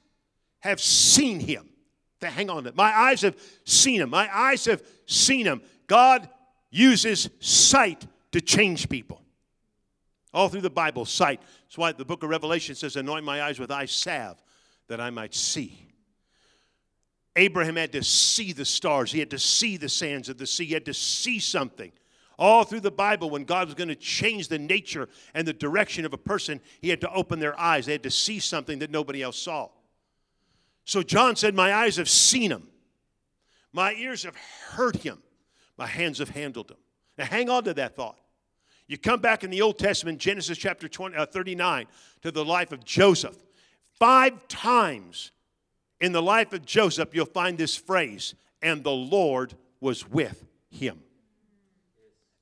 [0.59, 1.69] have seen him.
[2.21, 2.69] Hang on.
[2.75, 4.09] My eyes have seen him.
[4.09, 5.61] My eyes have seen him.
[5.87, 6.27] God
[6.71, 9.21] uses sight to change people.
[10.33, 11.41] All through the Bible, sight.
[11.63, 14.41] That's why the book of Revelation says, Anoint my eyes with eye salve
[14.87, 15.85] that I might see.
[17.35, 20.65] Abraham had to see the stars, he had to see the sands of the sea,
[20.65, 21.91] he had to see something.
[22.37, 26.05] All through the Bible, when God was going to change the nature and the direction
[26.05, 27.85] of a person, he had to open their eyes.
[27.85, 29.69] They had to see something that nobody else saw.
[30.83, 32.67] So John said, My eyes have seen him,
[33.71, 34.35] my ears have
[34.71, 35.19] heard him,
[35.77, 36.77] my hands have handled him.
[37.17, 38.17] Now hang on to that thought.
[38.87, 41.87] You come back in the Old Testament, Genesis chapter 20, uh, 39,
[42.21, 43.35] to the life of Joseph.
[43.97, 45.31] Five times
[46.01, 51.04] in the life of Joseph, you'll find this phrase, and the Lord was with him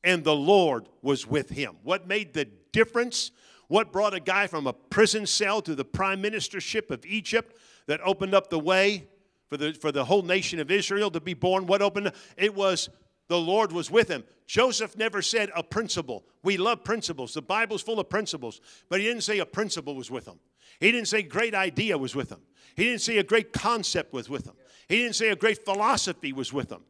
[0.03, 1.75] and the Lord was with him.
[1.83, 3.31] What made the difference?
[3.67, 8.01] What brought a guy from a prison cell to the prime ministership of Egypt that
[8.01, 9.07] opened up the way
[9.49, 11.65] for the, for the whole nation of Israel to be born?
[11.65, 12.89] What opened it was
[13.29, 14.23] the Lord was with him.
[14.45, 16.25] Joseph never said a principle.
[16.43, 17.33] We love principles.
[17.33, 20.39] The Bible's full of principles, but he didn't say a principle was with him.
[20.79, 22.41] He didn't say great idea was with him.
[22.75, 24.55] He didn't say a great concept was with him.
[24.89, 26.81] He didn't say a great philosophy was with him.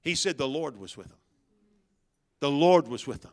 [0.00, 1.18] He said the Lord was with him.
[2.42, 3.30] The Lord was with them.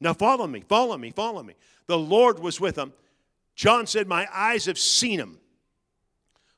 [0.00, 1.52] Now follow me, follow me, follow me.
[1.86, 2.94] The Lord was with them.
[3.54, 5.38] John said, My eyes have seen him,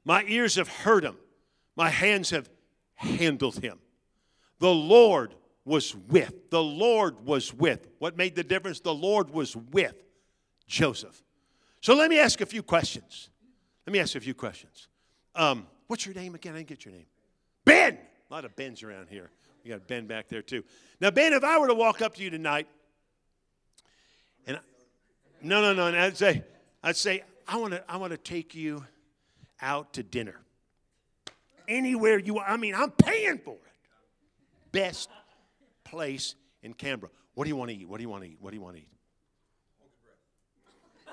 [0.04, 1.16] my ears have heard him,
[1.74, 2.48] my hands have
[2.94, 3.80] handled him.
[4.60, 6.50] The Lord was with.
[6.50, 7.88] The Lord was with.
[7.98, 8.78] What made the difference?
[8.78, 10.00] The Lord was with
[10.68, 11.20] Joseph.
[11.80, 13.30] So let me ask a few questions.
[13.84, 14.86] Let me ask a few questions.
[15.34, 16.54] Um, what's your name again?
[16.54, 17.06] I didn't get your name.
[17.64, 17.98] Ben!
[18.30, 19.32] A lot of Bens around here.
[19.64, 20.64] You got Ben back there too.
[21.00, 22.66] Now, Ben, if I were to walk up to you tonight,
[24.46, 24.60] and I,
[25.42, 26.44] no, no, no, and I'd say,
[26.82, 28.84] I'd say, I want to, I want to take you
[29.60, 30.40] out to dinner.
[31.68, 32.48] Anywhere you want.
[32.48, 33.62] I mean, I'm paying for it.
[34.72, 35.10] Best
[35.84, 37.10] place in Canberra.
[37.34, 37.88] What do you want to eat?
[37.88, 38.38] What do you want to eat?
[38.40, 38.88] What do you want to eat?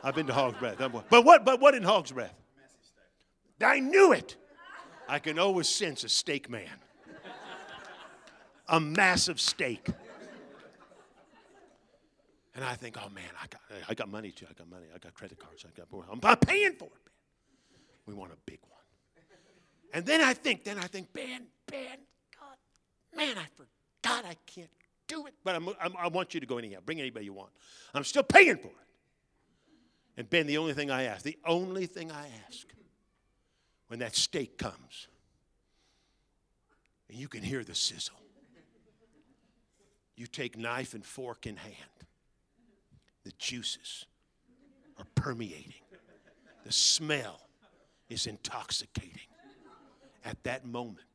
[0.03, 0.77] I've been to Hog's Breath.
[1.09, 2.33] But what, but what in Hog's Breath?
[3.61, 4.35] I knew it.
[5.07, 6.69] I can always sense a steak man
[8.67, 9.87] a massive steak.
[12.55, 14.47] And I think, oh man, I got, I got money too.
[14.49, 14.87] I got money.
[14.93, 15.63] I got credit cards.
[15.63, 16.91] I got, I'm, I'm paying for it.
[17.71, 17.81] Man.
[18.07, 18.71] We want a big one.
[19.93, 21.97] And then I think, then I think, Ben, Ben,
[22.39, 22.57] God,
[23.15, 24.69] man, I forgot I can't
[25.07, 25.35] do it.
[25.43, 26.79] But I'm, I'm, i want you to go anyhow.
[26.83, 27.51] Bring anybody you want.
[27.93, 28.87] I'm still paying for it.
[30.17, 32.67] And Ben, the only thing I ask, the only thing I ask
[33.87, 35.07] when that steak comes,
[37.07, 38.15] and you can hear the sizzle,
[40.17, 41.75] you take knife and fork in hand.
[43.23, 44.05] The juices
[44.97, 45.73] are permeating.
[46.65, 47.39] The smell
[48.09, 49.27] is intoxicating.
[50.25, 51.05] At that moment,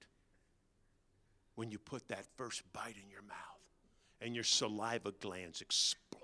[1.56, 3.38] when you put that first bite in your mouth
[4.20, 6.20] and your saliva glands explode.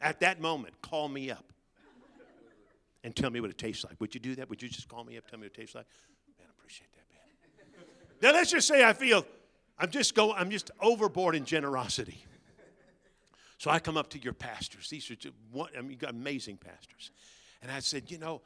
[0.00, 1.52] At that moment, call me up
[3.04, 4.00] and tell me what it tastes like.
[4.00, 4.48] Would you do that?
[4.48, 5.86] Would you just call me up, tell me what it tastes like?
[6.38, 7.86] Man, I appreciate that, man.
[8.22, 9.26] Now let's just say I feel
[9.80, 12.24] I'm just go, I'm just overboard in generosity.
[13.56, 14.88] So I come up to your pastors.
[14.88, 17.10] These are just one, I mean, you got amazing pastors.
[17.62, 18.42] And I said, you know,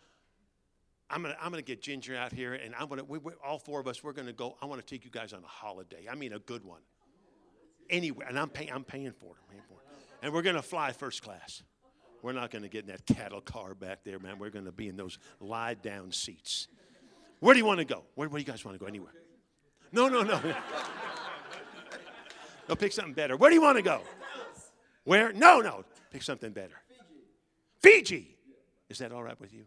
[1.10, 3.78] I'm gonna, I'm gonna get Ginger out here, and I'm gonna, we, we, all four
[3.78, 4.56] of us, we're gonna go.
[4.62, 6.06] I want to take you guys on a holiday.
[6.10, 6.80] I mean, a good one.
[7.90, 9.50] Anywhere, and I'm paying, I'm paying for it.
[9.50, 9.86] Paying for it.
[10.22, 11.62] And we're gonna fly first class.
[12.22, 14.38] We're not gonna get in that cattle car back there, man.
[14.38, 16.68] We're gonna be in those lie down seats.
[17.40, 18.04] Where do you want to go?
[18.14, 18.86] Where, where do you guys want to go?
[18.86, 19.12] Anywhere?
[19.92, 20.40] No, no, no.
[22.68, 23.36] No, pick something better.
[23.36, 24.00] Where do you want to go?
[25.04, 25.32] Where?
[25.32, 25.84] No, no.
[26.10, 26.74] Pick something better.
[27.82, 28.36] Fiji.
[28.88, 29.64] Is that all right with you?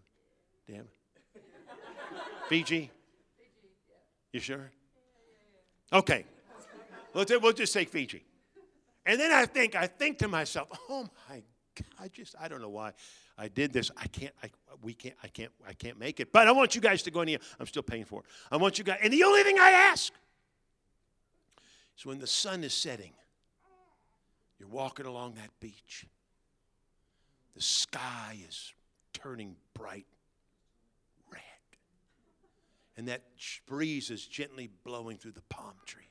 [0.68, 0.88] Damn.
[2.48, 2.66] Fiji?
[2.66, 2.92] Fiji.
[4.32, 4.72] You sure?
[5.94, 6.26] Okay.
[7.14, 8.24] We'll, we'll just say Fiji.
[9.06, 11.44] And then I think, I think to myself, oh my
[11.76, 12.94] God, I just, I don't know why
[13.38, 13.90] I did this.
[13.96, 14.50] I can't, I,
[14.82, 16.32] we can't, I can't, I can't make it.
[16.32, 17.40] But I want you guys to go in here.
[17.60, 18.26] I'm still paying for it.
[18.52, 20.12] I want you guys, and the only thing I ask
[21.98, 23.12] is when the sun is setting,
[24.60, 26.06] you're walking along that beach.
[27.56, 28.74] The sky is
[29.14, 30.06] turning bright
[31.32, 31.42] red.
[32.98, 33.24] And that
[33.66, 36.06] breeze is gently blowing through the palm trees.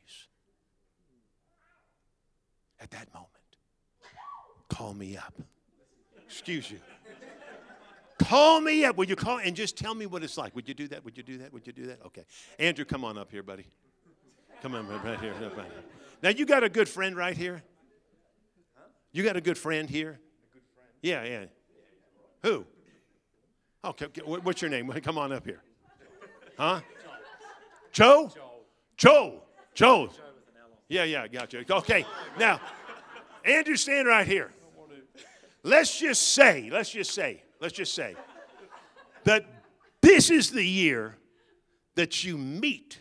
[2.80, 3.30] At that moment,
[4.68, 5.34] call me up.
[6.26, 6.78] Excuse you.
[8.18, 8.96] Call me up.
[8.96, 10.54] Will you call and just tell me what it's like?
[10.56, 11.04] Would you do that?
[11.04, 11.52] Would you do that?
[11.52, 12.00] Would you do that?
[12.06, 12.24] Okay.
[12.58, 13.66] Andrew, come on up here, buddy.
[14.66, 15.32] Come on, right here.
[16.24, 17.62] Now, you got a good friend right here?
[19.12, 20.18] You got a good friend here?
[21.02, 21.44] Yeah, yeah.
[22.42, 22.66] Who?
[23.84, 24.90] Oh, okay, what's your name?
[25.04, 25.62] Come on up here.
[26.58, 26.80] Huh?
[27.92, 28.32] Joe?
[28.96, 29.40] Joe.
[29.72, 30.10] Joe.
[30.88, 31.64] Yeah, yeah, got you.
[31.70, 32.04] Okay,
[32.36, 32.60] now,
[33.44, 34.50] Andrew, stand right here.
[35.62, 38.16] Let's just say, let's just say, let's just say
[39.22, 39.46] that
[40.02, 41.18] this is the year
[41.94, 42.98] that you meet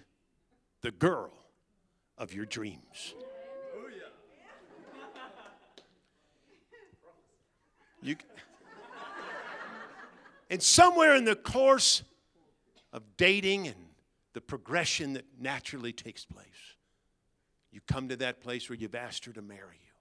[0.83, 1.34] the girl
[2.17, 3.13] of your dreams.
[8.01, 8.15] You,
[10.49, 12.03] and somewhere in the course
[12.93, 13.75] of dating and
[14.33, 16.75] the progression that naturally takes place,
[17.71, 19.91] you come to that place where you've asked her to marry you.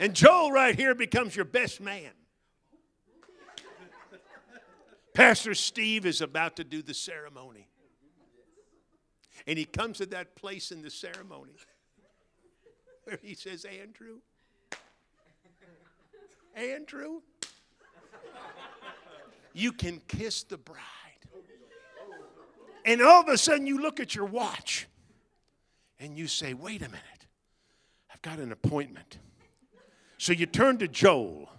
[0.00, 2.10] And Joel right here becomes your best man.
[5.14, 7.68] Pastor Steve is about to do the ceremony.
[9.46, 11.52] And he comes to that place in the ceremony
[13.04, 14.18] where he says, Andrew,
[16.56, 17.20] Andrew,
[19.52, 20.80] you can kiss the bride.
[22.86, 24.86] And all of a sudden, you look at your watch
[25.98, 27.26] and you say, wait a minute,
[28.12, 29.18] I've got an appointment.
[30.18, 31.50] So you turn to Joel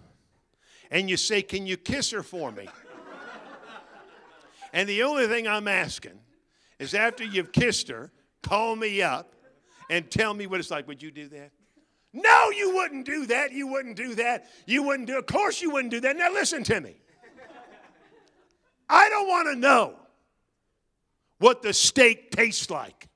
[0.90, 2.68] and you say, Can you kiss her for me?
[4.72, 6.18] And the only thing I'm asking
[6.78, 8.10] is after you've kissed her,
[8.42, 9.34] call me up
[9.90, 10.86] and tell me what it's like.
[10.88, 11.50] Would you do that?
[12.12, 13.52] No, you wouldn't do that.
[13.52, 14.46] You wouldn't do that.
[14.66, 16.16] You wouldn't do Of course you wouldn't do that.
[16.16, 16.96] Now listen to me.
[18.88, 19.94] I don't want to know
[21.38, 23.08] what the steak tastes like.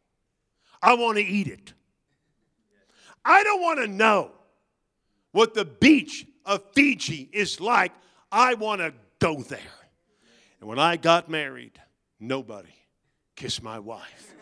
[0.83, 1.73] I want to eat it.
[3.25, 4.33] I don't want to know
[5.33, 7.93] what the beach of Fiji is like.
[8.33, 9.61] I want to go there.
[10.61, 11.79] And when I got married,
[12.19, 12.80] nobody
[13.41, 14.35] kissed my wife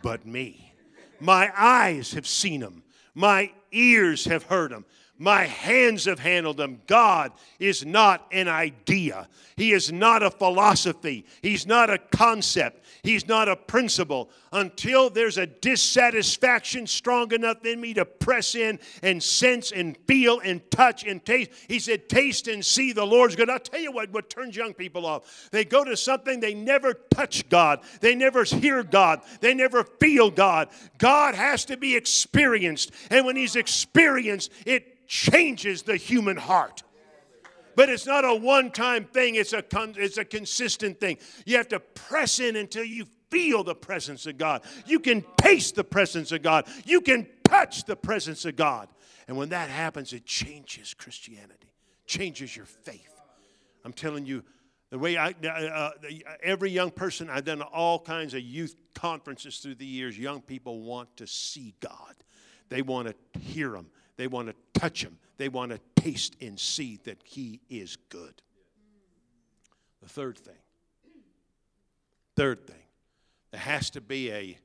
[0.00, 0.72] but me.
[1.20, 2.82] My eyes have seen him,
[3.14, 4.86] my ears have heard him.
[5.16, 6.80] My hands have handled them.
[6.88, 9.28] God is not an idea.
[9.56, 11.24] He is not a philosophy.
[11.40, 12.84] He's not a concept.
[13.04, 14.28] He's not a principle.
[14.52, 20.40] Until there's a dissatisfaction strong enough in me to press in and sense and feel
[20.40, 21.50] and touch and taste.
[21.68, 23.48] He said, Taste and see the Lord's good.
[23.48, 25.48] I'll tell you what, what turns young people off.
[25.52, 27.82] They go to something, they never touch God.
[28.00, 29.20] They never hear God.
[29.40, 30.70] They never feel God.
[30.98, 32.90] God has to be experienced.
[33.10, 36.82] And when He's experienced, it changes the human heart.
[37.76, 41.18] But it's not a one time thing, it's a, con- it's a consistent thing.
[41.44, 44.62] You have to press in until you feel the presence of God.
[44.86, 46.66] You can taste the presence of God.
[46.84, 48.88] You can touch the presence of God.
[49.26, 51.72] And when that happens, it changes Christianity,
[52.06, 53.10] changes your faith.
[53.84, 54.44] I'm telling you,
[54.90, 55.90] the way I, uh, uh,
[56.42, 60.16] every young person, I've done all kinds of youth conferences through the years.
[60.16, 62.14] Young people want to see God,
[62.68, 65.18] they want to hear Him, they want to touch him.
[65.36, 68.42] They want to taste and see that he is good.
[70.02, 70.54] The third thing,
[72.36, 72.76] third thing,
[73.50, 74.58] there has to be a,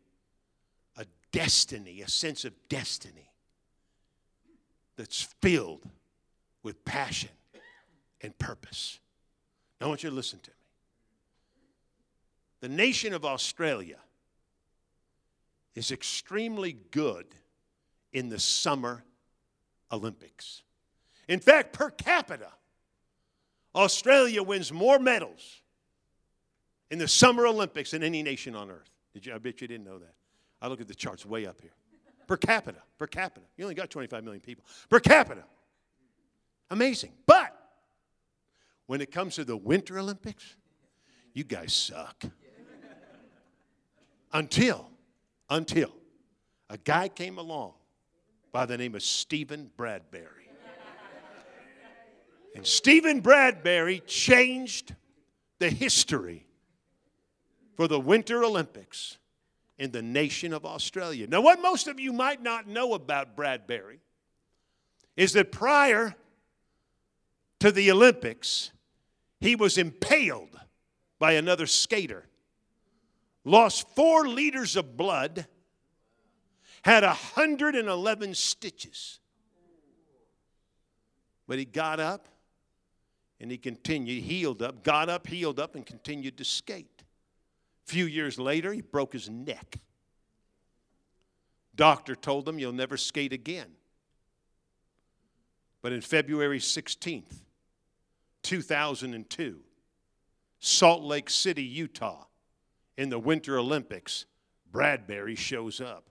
[0.98, 3.32] a destiny, a sense of destiny
[4.98, 5.88] that's filled
[6.62, 7.30] with passion
[8.22, 9.00] and purpose.
[9.80, 10.56] Now, I want you to listen to me.
[12.62, 13.98] The nation of Australia
[15.74, 17.28] is extremely good
[18.12, 19.04] in the summer
[19.92, 20.64] Olympics.
[21.28, 22.52] In fact, per capita,
[23.76, 25.62] Australia wins more medals
[26.90, 28.90] in the Summer Olympics than any nation on earth.
[29.14, 29.34] Did you?
[29.34, 30.14] I bet you didn't know that.
[30.62, 31.72] I look at the charts way up here.
[32.28, 33.46] Per capita, per capita.
[33.58, 34.64] You only got 25 million people.
[34.90, 35.44] Per capita.
[36.70, 37.14] Amazing.
[37.26, 37.56] But
[38.86, 40.56] when it comes to the Winter Olympics,
[41.34, 42.24] you guys suck.
[44.32, 44.90] until,
[45.50, 45.92] until
[46.70, 47.74] a guy came along
[48.52, 50.50] by the name of Steven Bradbury.
[52.56, 54.96] And Steven Bradbury changed
[55.60, 56.46] the history
[57.76, 59.18] for the Winter Olympics
[59.78, 61.28] in the nation of Australia.
[61.28, 64.00] Now, what most of you might not know about Bradbury
[65.16, 66.16] is that prior
[67.60, 68.72] to the Olympics,
[69.40, 70.60] he was impaled
[71.20, 72.26] by another skater,
[73.46, 75.46] lost four liters of blood,
[76.84, 79.20] had 111 stitches.
[81.48, 82.28] But he got up
[83.40, 87.04] and he continued, healed up, got up, healed up, and continued to skate.
[87.88, 89.78] A few years later, he broke his neck.
[91.76, 93.72] Doctor told him, You'll never skate again.
[95.82, 97.34] But in February 16th,
[98.44, 99.60] 2002,
[100.60, 102.26] Salt Lake City, Utah,
[102.98, 104.26] in the Winter Olympics,
[104.72, 106.10] Bradbury shows up.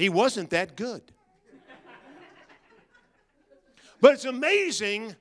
[0.00, 1.02] He wasn't that good.
[4.00, 5.14] But it's amazing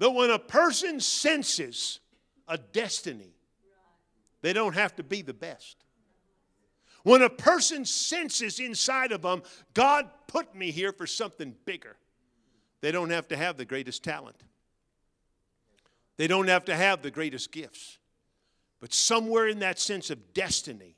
[0.00, 2.00] that when a person senses
[2.48, 3.36] a destiny,
[4.40, 5.76] they don't have to be the best.
[7.04, 11.96] When a person senses inside of them, God put me here for something bigger,
[12.80, 14.42] they don't have to have the greatest talent.
[16.16, 17.98] They don't have to have the greatest gifts.
[18.80, 20.96] But somewhere in that sense of destiny,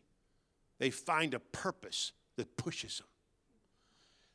[0.78, 3.06] they find a purpose that pushes them.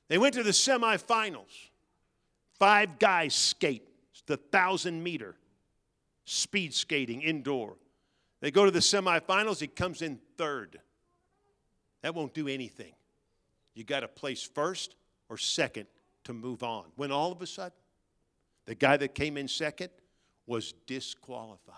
[0.07, 1.69] They went to the semifinals.
[2.57, 3.83] Five guys skate
[4.29, 5.35] the thousand meter
[6.23, 7.75] speed skating indoor.
[8.39, 10.79] They go to the semifinals, he comes in third.
[12.03, 12.93] That won't do anything.
[13.73, 14.95] You got to place first
[15.27, 15.87] or second
[16.25, 16.85] to move on.
[16.95, 17.77] When all of a sudden,
[18.65, 19.89] the guy that came in second
[20.45, 21.75] was disqualified.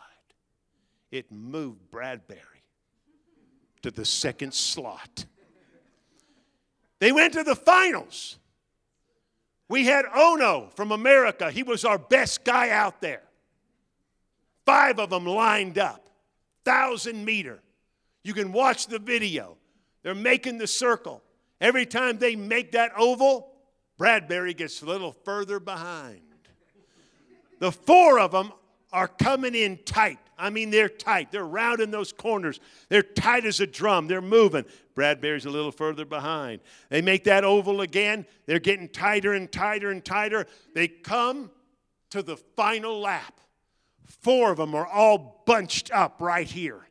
[1.09, 2.39] It moved Bradbury
[3.81, 5.25] to the second slot.
[7.01, 8.37] They went to the finals.
[9.67, 11.49] We had Ohno from America.
[11.49, 13.23] He was our best guy out there.
[14.67, 16.07] Five of them lined up,
[16.63, 17.59] thousand meter.
[18.23, 19.57] You can watch the video.
[20.03, 21.23] They're making the circle.
[21.59, 23.51] Every time they make that oval,
[23.97, 26.21] Bradbury gets a little further behind.
[27.57, 28.53] The four of them
[28.93, 30.19] are coming in tight.
[30.41, 31.31] I mean, they're tight.
[31.31, 32.59] They're rounding those corners.
[32.89, 34.07] They're tight as a drum.
[34.07, 34.65] They're moving.
[34.95, 36.61] Bradbury's a little further behind.
[36.89, 38.25] They make that oval again.
[38.47, 40.47] They're getting tighter and tighter and tighter.
[40.73, 41.51] They come
[42.09, 43.39] to the final lap.
[44.05, 46.87] Four of them are all bunched up right here.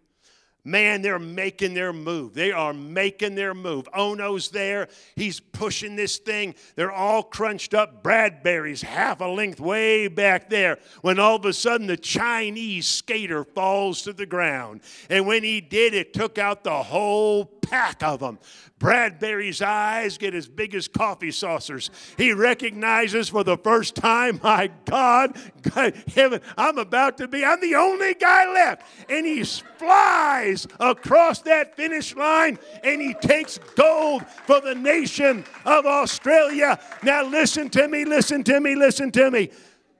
[0.64, 2.34] Man, they're making their move.
[2.34, 3.88] They are making their move.
[3.96, 4.88] Ohno's there.
[5.16, 6.54] He's pushing this thing.
[6.76, 8.02] They're all crunched up.
[8.02, 10.78] Bradbury's half a length way back there.
[11.00, 14.82] When all of a sudden the Chinese skater falls to the ground.
[15.08, 18.38] And when he did, it took out the whole pack of them.
[18.78, 21.90] Bradbury's eyes get as big as coffee saucers.
[22.16, 27.60] He recognizes for the first time, my God, God, heaven, I'm about to be, I'm
[27.60, 28.82] the only guy left.
[29.08, 35.86] And he flies across that finish line and he takes gold for the nation of
[35.86, 36.80] Australia.
[37.02, 39.50] Now, listen to me, listen to me, listen to me.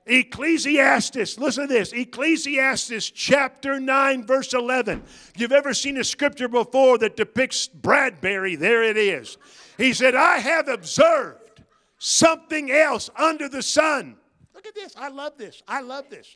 [0.05, 5.03] Ecclesiastes, listen to this Ecclesiastes chapter 9, verse 11.
[5.35, 9.37] If you've ever seen a scripture before that depicts Bradbury, there it is.
[9.77, 11.61] He said, I have observed
[11.99, 14.17] something else under the sun.
[14.55, 14.95] Look at this.
[14.97, 15.61] I love this.
[15.67, 16.35] I love this.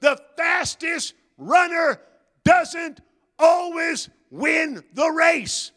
[0.00, 2.00] The fastest runner
[2.44, 3.00] doesn't
[3.38, 5.72] always win the race.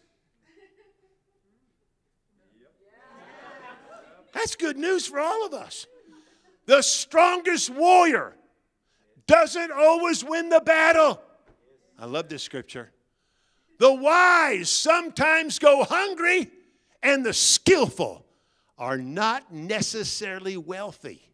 [4.33, 5.87] That's good news for all of us.
[6.69, 8.35] The strongest warrior
[9.25, 11.19] doesn't always win the battle.
[11.97, 12.91] I love this scripture.
[13.79, 16.51] The wise sometimes go hungry,
[17.01, 18.23] and the skillful
[18.77, 21.33] are not necessarily wealthy.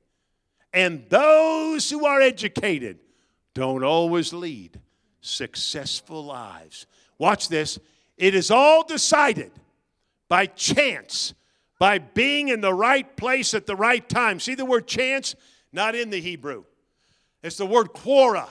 [0.72, 3.00] And those who are educated
[3.54, 4.80] don't always lead
[5.20, 6.86] successful lives.
[7.18, 7.78] Watch this.
[8.16, 9.52] It is all decided
[10.30, 11.34] by chance
[11.86, 14.40] by being in the right place at the right time.
[14.40, 15.36] See the word chance?
[15.72, 16.64] Not in the Hebrew.
[17.44, 18.50] It's the word quora.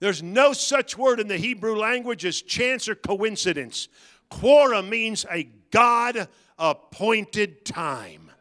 [0.00, 3.86] There's no such word in the Hebrew language as chance or coincidence.
[4.28, 6.26] Quora means a God
[6.58, 8.32] appointed time.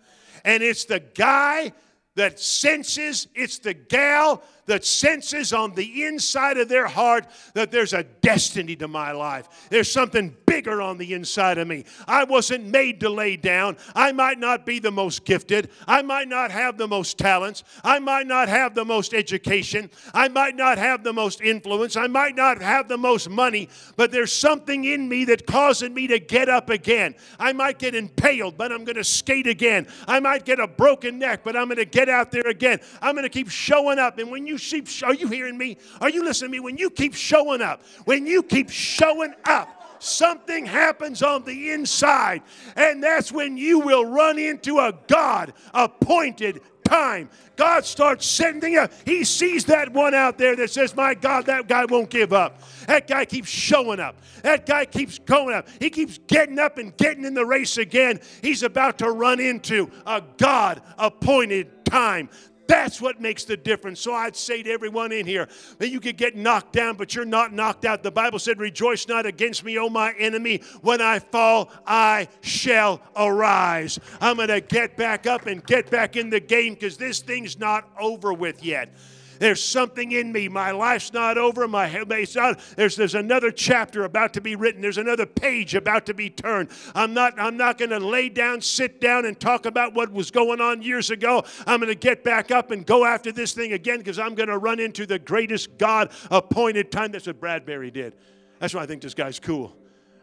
[0.44, 1.72] And it's the guy
[2.16, 7.94] that senses, it's the gal that senses on the inside of their heart that there's
[7.94, 9.68] a destiny to my life.
[9.70, 11.86] There's something bigger on the inside of me.
[12.08, 13.78] I wasn't made to lay down.
[13.96, 15.72] I might not be the most gifted.
[15.88, 17.64] I might not have the most talents.
[17.84, 19.90] I might not have the most education.
[20.14, 21.96] I might not have the most influence.
[21.96, 26.06] I might not have the most money, but there's something in me that causes me
[26.08, 27.16] to get up again.
[27.40, 29.88] I might get impaled, but I'm going to skate again.
[30.08, 32.80] I might get a broken neck, but I'm going to get out there again.
[33.02, 34.20] I'm going to keep showing up.
[34.20, 35.78] And when you keep, are you hearing me?
[36.02, 36.60] Are you listening to me?
[36.60, 42.42] When you keep showing up, when you keep showing up, something happens on the inside.
[42.76, 47.30] And that's when you will run into a God appointed time.
[47.56, 48.92] God starts sending up.
[49.06, 52.62] He sees that one out there that says, My God, that guy won't give up.
[52.88, 54.16] That guy keeps showing up.
[54.44, 55.68] That guy keeps going up.
[55.80, 58.20] He keeps getting up and getting in the race again.
[58.42, 62.30] He's about to run into a God appointed time.
[62.70, 64.00] That's what makes the difference.
[64.00, 65.50] So I'd say to everyone in here
[65.80, 68.04] that you could get knocked down, but you're not knocked out.
[68.04, 70.62] The Bible said, Rejoice not against me, O my enemy.
[70.82, 73.98] When I fall, I shall arise.
[74.22, 77.58] I'm going to get back up and get back in the game because this thing's
[77.58, 78.94] not over with yet.
[79.40, 80.48] There's something in me.
[80.50, 81.68] My life's not over.
[81.68, 84.82] My it's not, there's, there's another chapter about to be written.
[84.82, 86.70] There's another page about to be turned.
[86.94, 90.30] I'm not, I'm not going to lay down, sit down, and talk about what was
[90.30, 91.44] going on years ago.
[91.66, 94.50] I'm going to get back up and go after this thing again because I'm going
[94.50, 97.12] to run into the greatest God appointed time.
[97.12, 98.14] That's what Bradbury did.
[98.60, 99.74] That's why I think this guy's cool.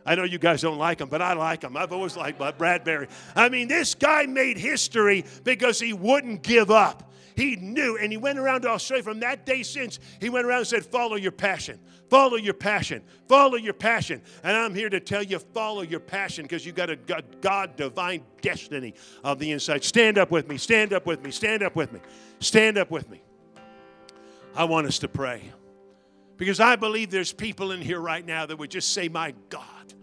[0.05, 1.77] I know you guys don't like him, but I like him.
[1.77, 3.09] I've always liked Bradbury.
[3.35, 7.06] I mean, this guy made history because he wouldn't give up.
[7.37, 10.01] He knew, and he went around to Australia from that day since.
[10.23, 11.79] He went around and said, Follow your passion,
[12.09, 14.23] follow your passion, follow your passion.
[14.43, 18.23] And I'm here to tell you, follow your passion because you got a God divine
[18.41, 19.85] destiny of the inside.
[19.85, 22.01] Stand up with me, stand up with me, stand up with me,
[22.41, 23.23] stand up with me.
[24.55, 25.43] I want us to pray
[26.39, 29.95] because I believe there's people in here right now that would just say, My God,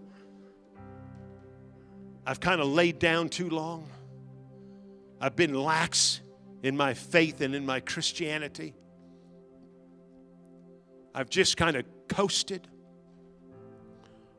[2.27, 3.89] I've kind of laid down too long.
[5.19, 6.21] I've been lax
[6.63, 8.73] in my faith and in my Christianity.
[11.13, 12.67] I've just kind of coasted.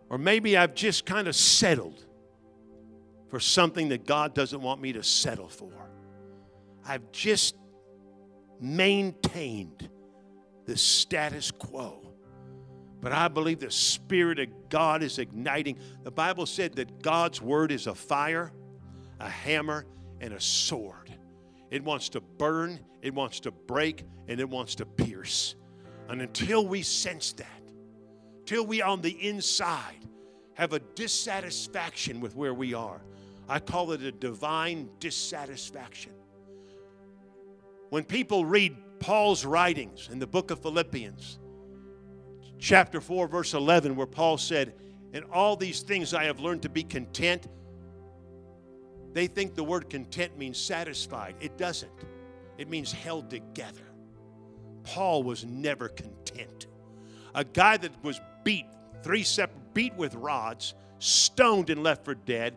[0.09, 2.05] Or maybe I've just kind of settled
[3.29, 5.73] for something that God doesn't want me to settle for.
[6.87, 7.57] I've just
[8.61, 9.89] maintained
[10.67, 12.01] the status quo.
[13.01, 15.79] But I believe the Spirit of God is igniting.
[16.05, 18.51] The Bible said that God's Word is a fire,
[19.21, 19.85] a hammer,
[20.21, 21.13] and a sword.
[21.75, 25.57] It wants to burn, it wants to break, and it wants to pierce.
[26.09, 27.63] And until we sense that,
[28.47, 30.07] till we on the inside
[30.53, 33.01] have a dissatisfaction with where we are,
[33.49, 36.13] I call it a divine dissatisfaction.
[37.91, 41.41] When people read Paul's writings in the book of Philippians,
[42.61, 44.75] chapter 4, verse 11, where Paul said,
[45.13, 47.49] In all these things I have learned to be content
[49.15, 51.37] they think the word content means satisfied.
[51.41, 51.91] It doesn't,
[52.59, 53.81] it means held together.
[54.83, 56.67] Paul was never content.
[57.35, 58.67] A guy that was beat,
[59.03, 62.57] three separate, beat with rods, stoned and left for dead,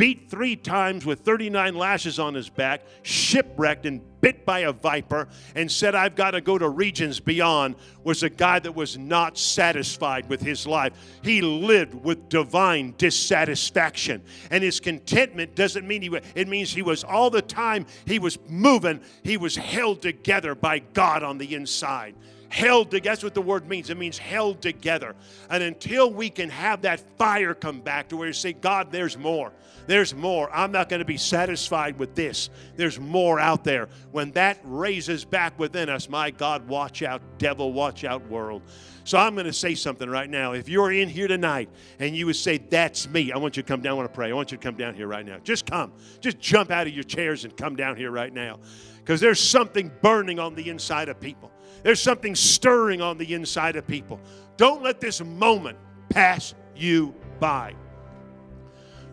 [0.00, 5.28] beat three times with 39 lashes on his back, shipwrecked and bit by a viper,
[5.54, 9.36] and said, I've got to go to regions beyond, was a guy that was not
[9.36, 10.94] satisfied with his life.
[11.22, 14.22] He lived with divine dissatisfaction.
[14.50, 18.38] And his contentment doesn't mean he, it means he was all the time, he was
[18.48, 22.14] moving, he was held together by God on the inside
[22.50, 23.10] held together.
[23.10, 23.88] That's what the word means.
[23.90, 25.14] It means held together.
[25.48, 29.16] And until we can have that fire come back to where you say, God, there's
[29.16, 29.52] more.
[29.86, 30.50] There's more.
[30.52, 32.50] I'm not going to be satisfied with this.
[32.76, 33.88] There's more out there.
[34.12, 38.62] When that raises back within us, my God, watch out, devil, watch out, world.
[39.04, 40.52] So I'm going to say something right now.
[40.52, 43.66] If you're in here tonight and you would say, That's me, I want you to
[43.66, 43.92] come down.
[43.92, 44.30] I want to pray.
[44.30, 45.38] I want you to come down here right now.
[45.38, 45.92] Just come.
[46.20, 48.58] Just jump out of your chairs and come down here right now.
[48.98, 51.50] Because there's something burning on the inside of people.
[51.82, 54.20] There's something stirring on the inside of people.
[54.56, 55.78] Don't let this moment
[56.08, 57.74] pass you by.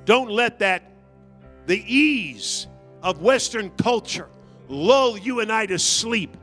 [0.05, 0.84] Don't let that,
[1.65, 2.68] the ease
[3.03, 4.30] of Western culture,
[4.68, 6.36] lull you and I to sleep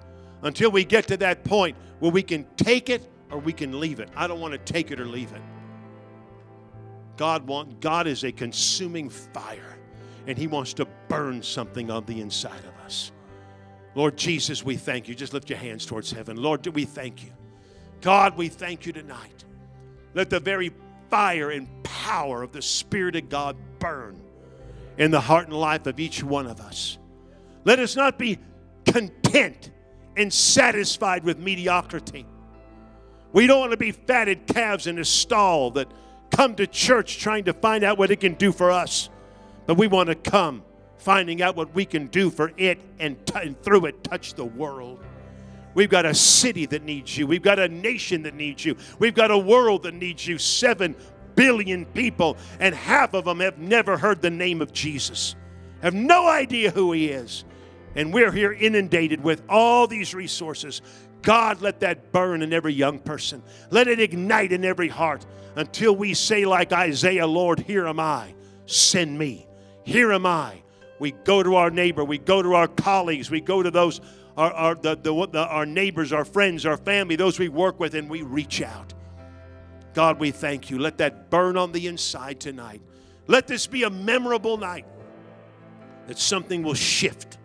[0.42, 4.00] until we get to that point where we can take it or we can leave
[4.00, 4.08] it.
[4.14, 5.42] I don't want to take it or leave it.
[7.16, 9.78] God want God is a consuming fire
[10.26, 13.12] and he wants to burn something on the inside of us.
[13.94, 15.14] Lord Jesus, we thank you.
[15.14, 16.36] Just lift your hands towards heaven.
[16.36, 17.30] Lord, we thank you.
[18.00, 19.44] God, we thank you tonight.
[20.14, 20.72] Let the very
[21.10, 24.20] fire and power of the Spirit of God burn
[24.98, 26.98] in the heart and life of each one of us.
[27.64, 28.38] Let us not be
[28.84, 29.70] content
[30.16, 32.26] and satisfied with mediocrity.
[33.32, 35.88] We don't want to be fatted calves in a stall that
[36.30, 39.08] come to church trying to find out what it can do for us,
[39.66, 40.62] but we want to come
[41.04, 44.44] finding out what we can do for it and, t- and through it touch the
[44.44, 45.04] world.
[45.74, 47.26] We've got a city that needs you.
[47.26, 48.76] We've got a nation that needs you.
[48.98, 50.38] We've got a world that needs you.
[50.38, 50.96] Seven
[51.34, 55.34] billion people, and half of them have never heard the name of Jesus,
[55.82, 57.44] have no idea who He is.
[57.96, 60.80] And we're here inundated with all these resources.
[61.22, 63.42] God, let that burn in every young person.
[63.70, 65.24] Let it ignite in every heart
[65.54, 68.34] until we say, like Isaiah, Lord, here am I,
[68.66, 69.46] send me.
[69.84, 70.63] Here am I.
[71.04, 74.00] We go to our neighbor, we go to our colleagues, we go to those,
[74.38, 77.94] our, our, the, the, the, our neighbors, our friends, our family, those we work with,
[77.94, 78.94] and we reach out.
[79.92, 80.78] God, we thank you.
[80.78, 82.80] Let that burn on the inside tonight.
[83.26, 84.86] Let this be a memorable night
[86.06, 87.36] that something will shift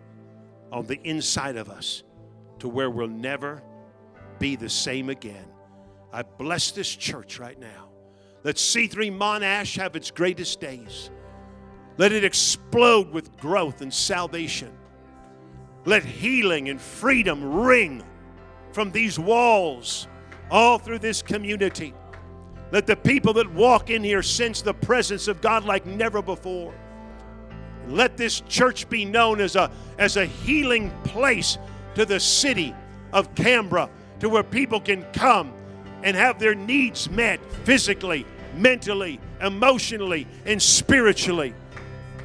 [0.72, 2.02] on the inside of us
[2.60, 3.62] to where we'll never
[4.38, 5.44] be the same again.
[6.14, 7.90] I bless this church right now.
[8.42, 11.10] Let C3 Monash have its greatest days.
[12.00, 14.72] Let it explode with growth and salvation.
[15.84, 18.02] Let healing and freedom ring
[18.72, 20.08] from these walls
[20.50, 21.92] all through this community.
[22.72, 26.72] Let the people that walk in here sense the presence of God like never before.
[27.86, 31.58] Let this church be known as a, as a healing place
[31.96, 32.74] to the city
[33.12, 33.90] of Canberra,
[34.20, 35.52] to where people can come
[36.02, 38.24] and have their needs met physically,
[38.56, 41.52] mentally, emotionally, and spiritually.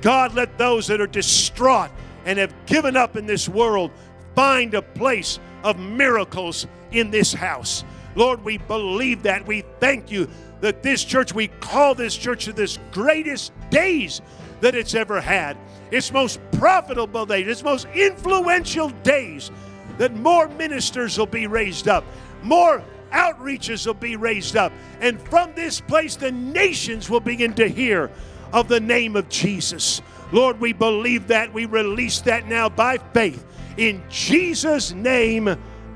[0.06, 1.89] God, let those that are distraught
[2.26, 3.89] and have given up in this world
[4.36, 7.84] find a place of miracles in this house.
[8.14, 9.47] Lord, we believe that.
[9.47, 10.30] We thank you
[10.62, 14.22] that this church, we call this church to this greatest days
[14.62, 15.58] that it's ever had.
[15.89, 19.49] Its most profitable days, its most influential days,
[19.97, 22.03] that more ministers will be raised up,
[22.43, 27.68] more outreaches will be raised up, and from this place, the nations will begin to
[27.68, 28.12] hear
[28.56, 30.01] of the name of Jesus.
[30.32, 31.53] Lord, we believe that.
[31.53, 33.45] We release that now by faith.
[33.78, 35.49] In Jesus' name,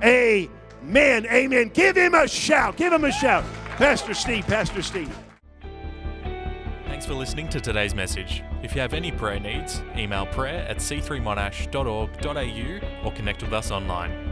[0.03, 1.25] amen.
[1.25, 1.71] Amen.
[1.73, 2.77] Give him a shout.
[2.77, 3.45] Give him a shout.
[3.77, 5.15] Pastor Steve, Pastor Steve.
[6.85, 8.43] Thanks for listening to today's message.
[8.61, 14.28] If you have any prayer needs, email prayer at c3monash.org.au or connect with us online.